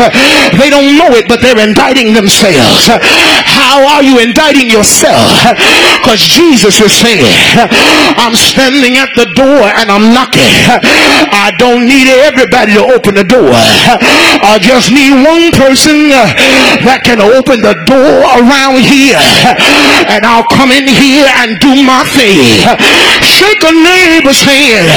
[0.55, 2.87] They don't know it, but they're indicting themselves.
[2.87, 5.27] How are you indicting yourself?
[6.01, 7.27] Because Jesus is saying,
[8.17, 10.47] I'm standing at the door and I'm knocking.
[11.31, 13.51] I don't need everybody to open the door.
[13.51, 16.29] I just need one person uh,
[16.87, 19.19] that can open the door around here.
[20.07, 22.63] And I'll come in here and do my thing.
[23.25, 24.87] Shake a neighbor's hand.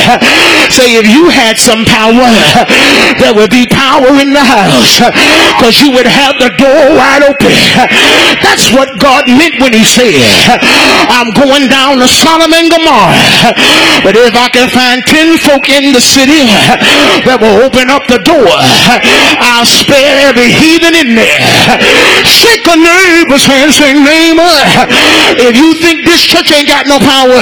[0.70, 2.30] Say, if you had some power,
[3.20, 5.01] there would be power in the house
[5.57, 7.53] because you would have the door wide open.
[8.43, 10.16] That's what God meant when he said,
[11.11, 13.14] I'm going down to Sodom and Gomorrah.
[14.03, 16.49] But if I can find 10 folk in the city
[17.28, 18.49] that will open up the door,
[19.41, 21.41] I'll spare every heathen in there.
[22.24, 24.49] Shake a neighbor's hand, say, neighbor,
[25.37, 27.41] if you think this church ain't got no power,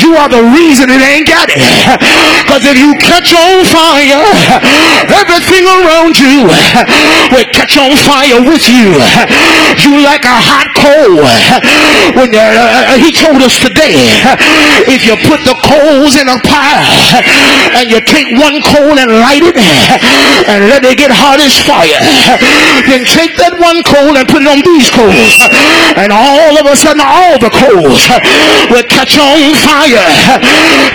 [0.00, 1.60] you are the reason it ain't got it.
[2.46, 6.46] Because if you catch on fire, everything around you
[7.32, 8.94] will catch on fire with you.
[9.82, 11.22] You like a hot coal.
[12.16, 13.98] When uh, he told us today,
[14.88, 16.86] if you put the coals in a pile
[17.76, 19.56] and you take one coal and light it
[20.48, 22.00] and let it get hot as fire,
[22.88, 25.36] then take that one coal and put it on these coals,
[25.98, 28.08] and all of a sudden all the coals
[28.70, 30.06] will catch on fire.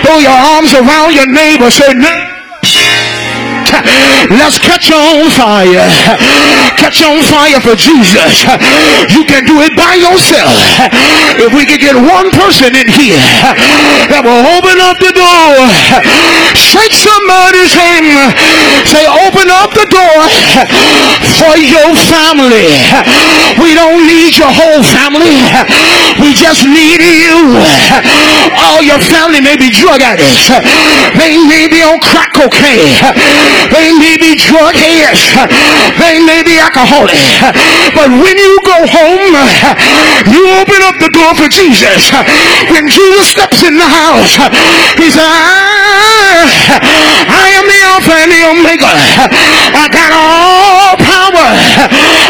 [0.04, 1.94] Throw your arms around your neighbor, say,
[4.30, 5.86] Let's catch on fire.
[6.78, 8.44] Catch on fire for Jesus.
[9.12, 10.52] You can do it by yourself.
[11.38, 13.20] If we could get one person in here
[14.12, 15.52] that will open up the door,
[16.56, 18.34] shake somebody's hand,
[18.88, 20.20] say, open up the door
[21.40, 22.72] for your family.
[23.60, 25.38] We don't need your whole family.
[26.20, 27.58] We just need you.
[28.58, 30.50] All your family may be drug addicts.
[31.18, 32.92] They may be on crack cocaine.
[33.70, 35.22] They may be drug heads.
[36.00, 37.20] They may be alcoholic.
[37.94, 39.34] But when you go home,
[40.32, 42.10] you open up the door for Jesus.
[42.72, 44.34] When Jesus steps in the house,
[44.98, 45.28] he says,
[47.28, 48.88] I am the Alpha and the Omega.
[48.88, 50.96] I got all
[51.32, 51.48] power.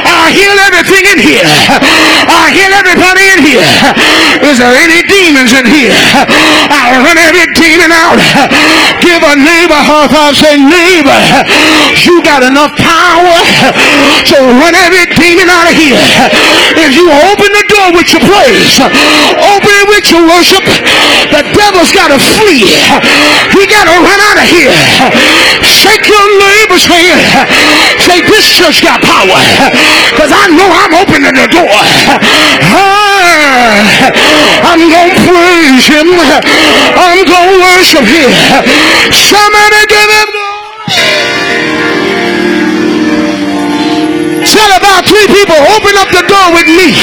[0.06, 1.42] I heal everything in here.
[1.42, 3.66] I heal everybody in here.
[4.46, 5.92] Is there any demons in here?
[6.70, 8.18] I run every demon out.
[9.02, 10.34] Give a neighbor high five.
[10.38, 11.18] Say, neighbor,
[12.06, 13.36] you got enough power
[14.30, 15.98] to run every demon out of here.
[16.78, 20.62] If you open the door with your praise, open it with your worship,
[21.34, 22.62] the devil's got to flee.
[23.50, 24.70] He got to run out of here.
[25.66, 27.18] Shake your neighbor's hand.
[27.98, 29.38] Say, this church got power.
[30.14, 31.74] Because I know I'm opening the door.
[32.70, 33.02] Ah,
[34.70, 36.08] I'm going to praise him.
[36.94, 38.30] I'm going to worship him.
[39.10, 41.31] Somebody give him
[44.62, 46.94] Tell about three people, open up the door with me.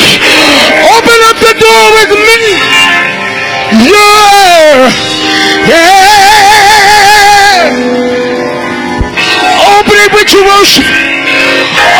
[0.96, 2.56] Open up the door with me.
[3.84, 4.88] Yeah.
[5.68, 6.40] Yeah.
[9.76, 10.88] Open it with your worship.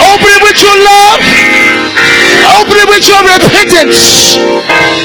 [0.08, 1.20] Open it with your love.
[2.56, 4.40] Open it with your repentance.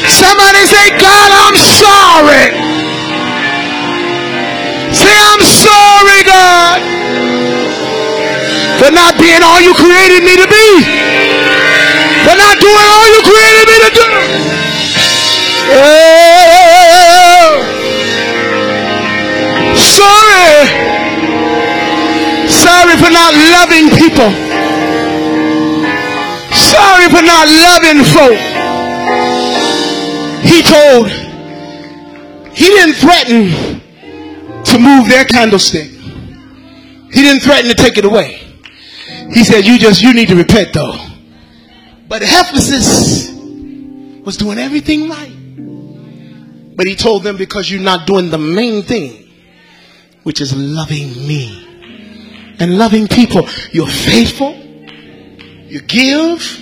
[0.06, 2.54] Somebody say, God, I'm sorry.
[4.94, 6.78] Say, I'm sorry, God,
[8.78, 10.80] for not being all you created me to be.
[12.24, 14.08] For not doing all you created me to do.
[15.76, 17.50] Oh,
[19.76, 20.54] sorry.
[22.48, 24.30] Sorry for not loving people.
[26.72, 28.40] Sorry for not loving folk.
[30.44, 31.08] He told,
[32.54, 33.50] he didn't threaten
[34.64, 35.90] to move their candlestick.
[37.12, 38.33] He didn't threaten to take it away.
[39.34, 40.96] He said, you just, you need to repent though.
[42.08, 43.32] But Ephesus
[44.24, 46.76] was doing everything right.
[46.76, 49.30] But he told them because you're not doing the main thing,
[50.22, 53.48] which is loving me and loving people.
[53.72, 54.54] You're faithful.
[54.54, 56.60] You give.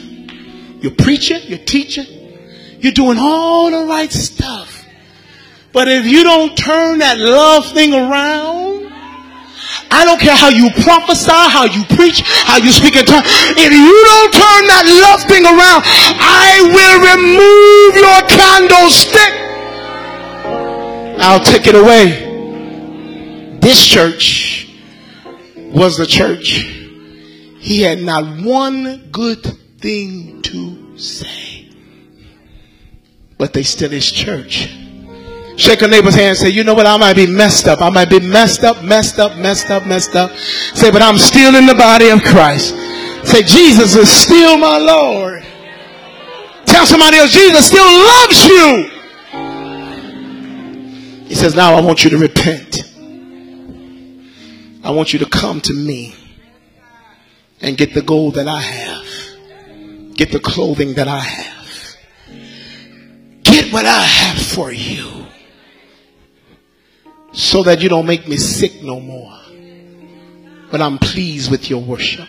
[0.83, 1.41] You're preaching.
[1.45, 2.07] You're teaching.
[2.81, 4.85] You're doing all the right stuff.
[5.73, 8.72] But if you don't turn that love thing around,
[9.93, 13.29] I don't care how you prophesy, how you preach, how you speak in tongues.
[13.29, 15.85] If you don't turn that love thing around,
[16.19, 19.33] I will remove your candlestick.
[21.21, 23.59] I'll take it away.
[23.61, 24.71] This church
[25.57, 26.69] was the church.
[27.61, 29.45] He had not one good
[29.79, 31.69] thing to say.
[33.39, 34.82] But they still is church.
[35.57, 36.87] Shake a neighbor's hand and say, you know what?
[36.87, 37.81] I might be messed up.
[37.81, 40.31] I might be messed up, messed up, messed up, messed up.
[40.33, 42.75] Say, but I'm still in the body of Christ.
[43.25, 45.45] Say, Jesus is still my Lord.
[46.65, 48.89] Tell somebody else, Jesus still loves you.
[51.27, 52.83] He says, now I want you to repent.
[54.85, 56.15] I want you to come to me
[57.61, 59.07] and get the gold that I have.
[60.17, 61.97] Get the clothing that I have.
[63.45, 65.22] Get what I have for you.
[67.33, 69.39] So that you don't make me sick no more.
[70.71, 72.29] But I'm pleased with your worship.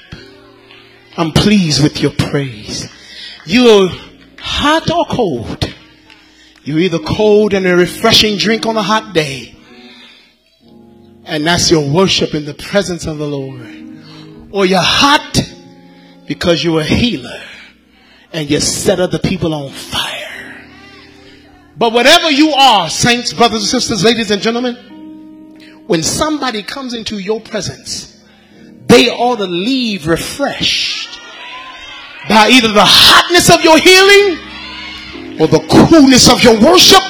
[1.17, 2.89] I'm pleased with your praise.
[3.45, 3.89] You're
[4.39, 5.73] hot or cold.
[6.63, 9.55] You're either cold and a refreshing drink on a hot day.
[11.25, 14.49] And that's your worship in the presence of the Lord.
[14.51, 15.39] Or you're hot
[16.27, 17.41] because you're a healer
[18.31, 20.67] and you set other people on fire.
[21.77, 24.92] But whatever you are, saints, brothers and sisters, ladies and gentlemen,
[25.88, 28.13] when somebody comes into your presence
[28.93, 31.19] they ought to leave refreshed
[32.29, 34.38] by either the hotness of your healing
[35.41, 37.01] or the coolness of your worship,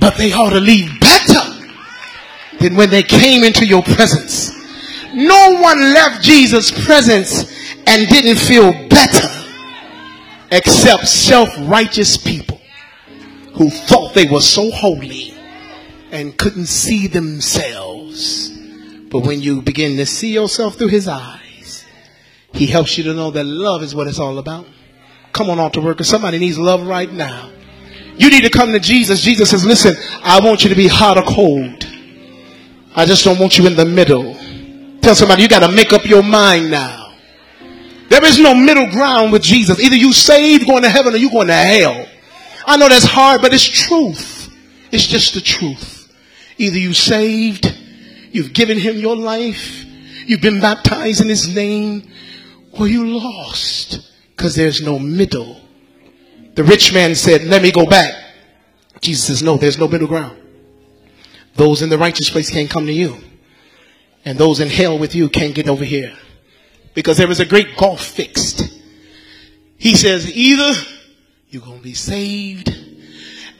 [0.00, 1.40] but they ought to leave better
[2.60, 4.52] than when they came into your presence.
[5.12, 7.52] No one left Jesus' presence
[7.86, 9.28] and didn't feel better
[10.50, 12.60] except self righteous people
[13.52, 15.35] who thought they were so holy
[16.16, 18.50] and couldn't see themselves.
[19.10, 21.84] But when you begin to see yourself through his eyes,
[22.52, 24.66] he helps you to know that love is what it's all about.
[25.32, 26.04] Come on, altar worker.
[26.04, 27.50] Somebody needs love right now.
[28.16, 29.20] You need to come to Jesus.
[29.20, 31.86] Jesus says, listen, I want you to be hot or cold.
[32.94, 34.34] I just don't want you in the middle.
[35.02, 37.14] Tell somebody, you got to make up your mind now.
[38.08, 39.78] There is no middle ground with Jesus.
[39.78, 42.06] Either you saved going to heaven or you going to hell.
[42.66, 44.50] I know that's hard, but it's truth.
[44.90, 45.95] It's just the truth.
[46.58, 47.66] Either you saved,
[48.30, 49.84] you've given him your life,
[50.26, 52.08] you've been baptized in his name,
[52.72, 55.60] or you lost because there's no middle.
[56.54, 58.14] The rich man said, let me go back.
[59.00, 60.38] Jesus says, no, there's no middle ground.
[61.54, 63.16] Those in the righteous place can't come to you.
[64.24, 66.16] And those in hell with you can't get over here.
[66.94, 68.62] Because there is a great gulf fixed.
[69.78, 70.72] He says, either
[71.48, 72.74] you're going to be saved.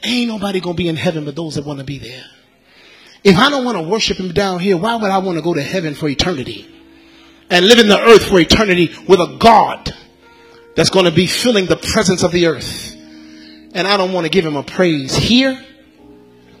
[0.03, 2.25] Ain't nobody going to be in heaven but those that want to be there.
[3.23, 5.53] If I don't want to worship him down here, why would I want to go
[5.53, 6.67] to heaven for eternity?
[7.49, 9.93] And live in the earth for eternity with a God
[10.75, 12.93] that's going to be filling the presence of the earth.
[13.73, 15.63] And I don't want to give him a praise here.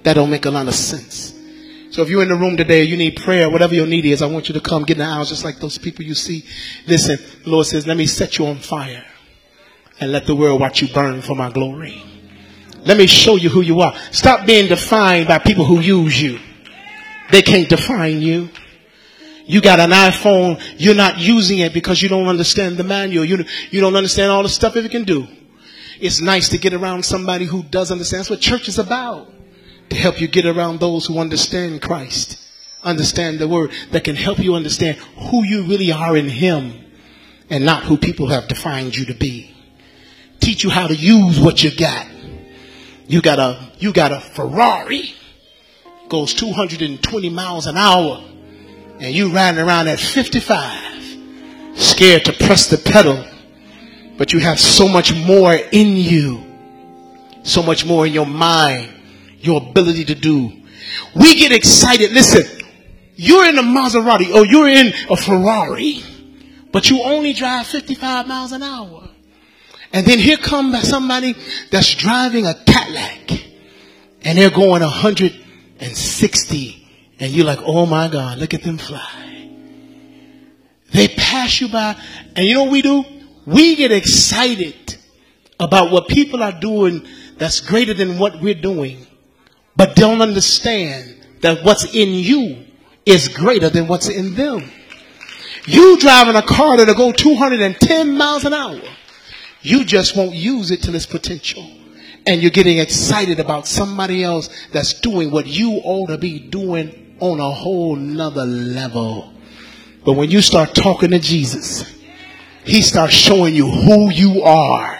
[0.03, 1.33] That don't make a lot of sense.
[1.91, 4.27] So if you're in the room today, you need prayer, whatever your need is, I
[4.27, 6.45] want you to come get in the house just like those people you see.
[6.85, 9.05] Listen, the Lord says, let me set you on fire
[9.99, 12.03] and let the world watch you burn for my glory.
[12.85, 13.93] Let me show you who you are.
[14.11, 16.39] Stop being defined by people who use you.
[17.31, 18.49] They can't define you.
[19.45, 23.23] You got an iPhone, you're not using it because you don't understand the manual.
[23.23, 25.25] You, you don't understand all the stuff it can do.
[25.99, 28.19] It's nice to get around somebody who does understand.
[28.19, 29.33] That's what church is about.
[29.89, 32.45] To help you get around those who understand Christ,
[32.83, 36.73] understand the word, that can help you understand who you really are in Him
[37.49, 39.55] and not who people have defined you to be.
[40.41, 42.05] Teach you how to use what you got.
[43.07, 45.13] You got a, you got a Ferrari,
[46.09, 48.23] goes 220 miles an hour
[48.99, 53.25] and you riding around at 55, scared to press the pedal,
[54.17, 56.43] but you have so much more in you,
[57.43, 58.91] so much more in your mind,
[59.39, 60.51] your ability to do.
[61.15, 62.11] We get excited.
[62.11, 62.43] Listen,
[63.15, 66.03] you're in a Maserati or you're in a Ferrari,
[66.71, 69.06] but you only drive 55 miles an hour.
[69.93, 71.35] And then here comes somebody
[71.71, 73.31] that's driving a Cadillac
[74.21, 76.87] and they're going 160
[77.19, 79.49] and you're like, oh my God, look at them fly.
[80.93, 81.95] They pass you by.
[82.35, 83.03] And you know what we do?
[83.45, 84.97] We get excited
[85.59, 87.07] about what people are doing
[87.37, 89.05] that's greater than what we're doing,
[89.75, 92.65] but don't understand that what's in you
[93.05, 94.69] is greater than what's in them.
[95.65, 98.81] You driving a car that'll go 210 miles an hour.
[99.67, 101.69] You just won't use it till its potential.
[102.25, 107.17] And you're getting excited about somebody else that's doing what you ought to be doing
[107.19, 109.33] on a whole nother level.
[110.05, 111.83] But when you start talking to Jesus,
[112.63, 114.97] he starts showing you who you are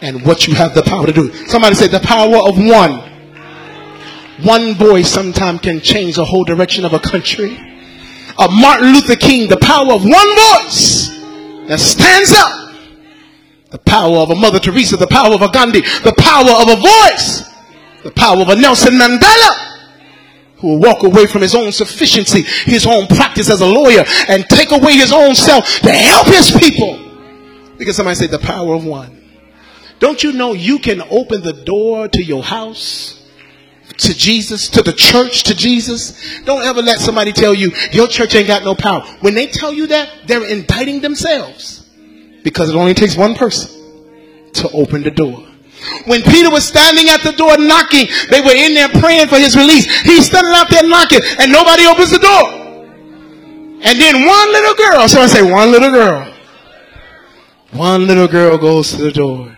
[0.00, 1.32] and what you have the power to do.
[1.46, 3.08] Somebody said the power of one.
[4.44, 7.56] One voice sometimes can change the whole direction of a country.
[8.36, 11.06] A Martin Luther King, the power of one voice
[11.68, 12.61] that stands up.
[13.72, 16.76] The power of a Mother Teresa, the power of a Gandhi, the power of a
[16.76, 17.42] voice,
[18.04, 19.72] the power of a Nelson Mandela
[20.58, 24.48] who will walk away from his own sufficiency, his own practice as a lawyer, and
[24.48, 26.98] take away his own self to help his people.
[27.76, 29.20] Because somebody said the power of one.
[29.98, 33.18] Don't you know you can open the door to your house?
[33.98, 36.40] to Jesus, to the church, to Jesus.
[36.44, 39.02] Don't ever let somebody tell you your church ain't got no power.
[39.20, 41.81] When they tell you that, they're indicting themselves
[42.42, 43.70] because it only takes one person
[44.54, 45.46] to open the door.
[46.06, 49.56] When Peter was standing at the door knocking, they were in there praying for his
[49.56, 49.86] release.
[50.02, 52.62] He's standing out there knocking and nobody opens the door.
[53.84, 56.32] And then one little girl, so I say one little girl,
[57.72, 59.56] one little girl goes to the door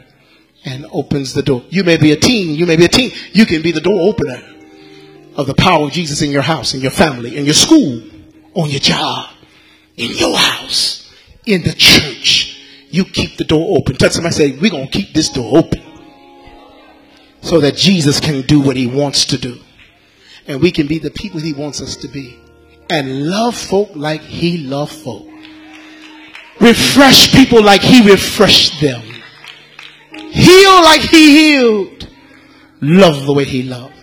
[0.65, 1.63] and opens the door.
[1.69, 3.13] You may be a teen, you may be a teen.
[3.33, 4.43] You can be the door opener
[5.37, 8.03] of the power of Jesus in your house, in your family, in your school,
[8.55, 9.31] on your job,
[9.97, 11.13] in your house,
[11.45, 12.54] in the church.
[12.95, 13.97] You keep the door open.
[13.97, 15.83] Touch somebody say, we're going to keep this door open
[17.41, 19.59] so that Jesus can do what he wants to do.
[20.47, 22.39] And we can be the people he wants us to be
[22.89, 25.27] and love folk like he loved folk.
[26.61, 29.03] Refresh people like he refreshed them.
[30.31, 32.09] Heal like he healed.
[32.81, 33.95] Love the way he loved.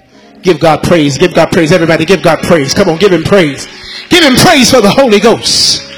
[0.41, 1.17] Give God praise.
[1.17, 1.71] Give God praise.
[1.71, 2.73] Everybody give God praise.
[2.73, 3.67] Come on, give him praise.
[4.09, 5.90] Give him praise for the Holy Ghost.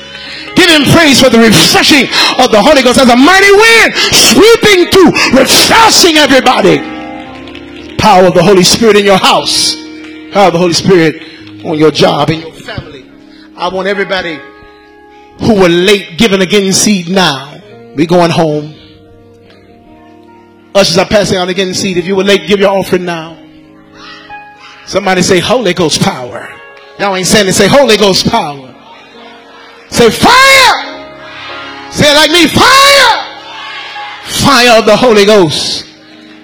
[0.56, 2.06] Give him praise for the refreshing
[2.40, 6.78] of the Holy Ghost as a mighty wind sweeping through, refreshing everybody.
[7.98, 9.76] Power of the Holy Spirit in your house.
[10.34, 13.06] Power of the Holy Spirit on your job, in your family.
[13.56, 14.40] I want everybody
[15.40, 17.60] who were late giving again seed now.
[17.96, 18.74] We going home.
[20.76, 21.98] Ushers are passing out again seed.
[21.98, 23.38] If you were late, give your offering now.
[24.86, 26.50] Somebody say Holy Ghost power.
[27.00, 27.54] Y'all ain't saying it.
[27.54, 28.73] Say Holy Ghost power.
[29.94, 31.92] Say fire.
[31.92, 32.48] Say it like me.
[32.48, 33.24] Fire.
[34.26, 35.86] Fire of the Holy Ghost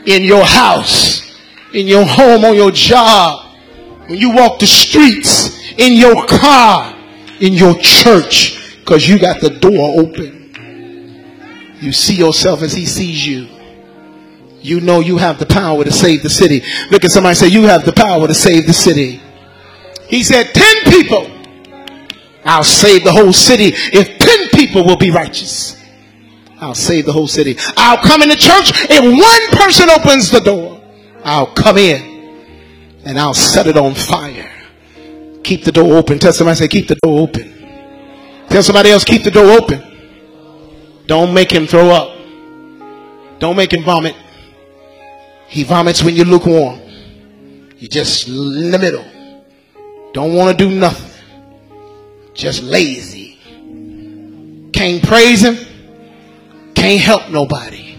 [0.05, 1.35] in your house,
[1.73, 3.45] in your home, on your job,
[4.07, 6.95] when you walk the streets, in your car,
[7.39, 11.75] in your church, because you got the door open.
[11.79, 13.47] You see yourself as he sees you.
[14.61, 16.61] You know you have the power to save the city.
[16.91, 19.21] Look at somebody say, You have the power to save the city.
[20.07, 21.38] He said, 10 people
[22.49, 25.79] I'll save the whole city if 10 people will be righteous.
[26.59, 27.55] I'll save the whole city.
[27.77, 30.81] I'll come in the church if one person opens the door.
[31.23, 34.51] I'll come in and I'll set it on fire.
[35.43, 36.17] Keep the door open.
[36.17, 38.47] Tell somebody, say, keep the door open.
[38.49, 39.83] Tell somebody else, keep the door open.
[41.05, 42.17] Don't make him throw up.
[43.37, 44.15] Don't make him vomit.
[45.49, 46.81] He vomits when you're lukewarm.
[47.77, 49.05] You're just in the middle.
[50.13, 51.08] Don't want to do nothing
[52.33, 53.37] just lazy.
[54.71, 55.57] Can't praise him.
[56.75, 57.97] Can't help nobody.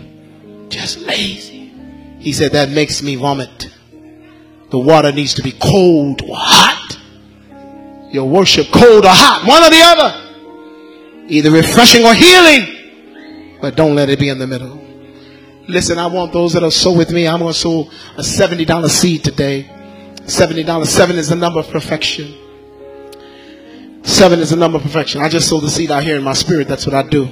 [0.68, 1.72] Just lazy.
[2.18, 3.70] He said that makes me vomit.
[4.70, 6.98] The water needs to be cold or hot.
[8.12, 9.46] Your worship cold or hot.
[9.46, 11.26] One or the other.
[11.28, 13.58] Either refreshing or healing.
[13.60, 14.80] But don't let it be in the middle.
[15.68, 17.28] Listen, I want those that are so with me.
[17.28, 17.82] I'm going to sow
[18.16, 19.70] a $70 seed today.
[20.22, 20.86] $70.
[20.86, 22.34] Seven is the number of perfection.
[24.02, 25.20] Seven is the number of perfection.
[25.20, 26.68] I just sow the seed out here in my spirit.
[26.68, 27.28] That's what I do.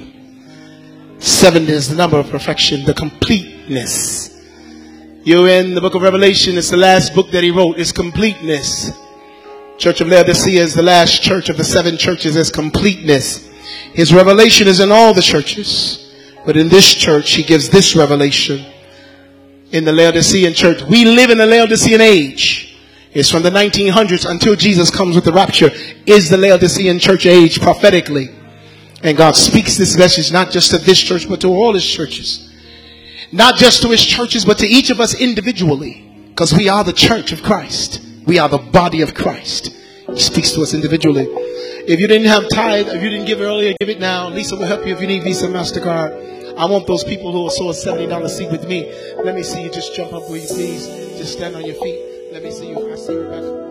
[1.19, 4.37] Seven is the number of perfection, the completeness.
[5.23, 6.57] You're in the book of Revelation.
[6.57, 7.77] It's the last book that he wrote.
[7.77, 8.91] It's completeness.
[9.77, 12.35] Church of Laodicea is the last church of the seven churches.
[12.35, 13.47] It's completeness.
[13.93, 16.13] His revelation is in all the churches.
[16.45, 18.65] But in this church, he gives this revelation.
[19.71, 22.68] In the Laodicean church, we live in the Laodicean age
[23.13, 25.69] is from the 1900s until Jesus comes with the rapture
[26.05, 28.29] is the Laodicean church age prophetically.
[29.01, 32.45] And God speaks this message not just to this church, but to all his churches.
[33.31, 36.05] Not just to his churches, but to each of us individually.
[36.29, 38.01] Because we are the church of Christ.
[38.25, 39.75] We are the body of Christ.
[40.07, 41.27] He speaks to us individually.
[41.29, 44.29] If you didn't have tithe, if you didn't give earlier, give it now.
[44.29, 46.57] Lisa will help you if you need Visa, MasterCard.
[46.57, 48.91] I want those people who will sow a $70 seat with me.
[49.23, 50.87] Let me see you just jump up, will you please?
[51.17, 52.08] Just stand on your feet.
[52.31, 52.91] Let me see you.
[52.91, 53.65] I see Rebecca.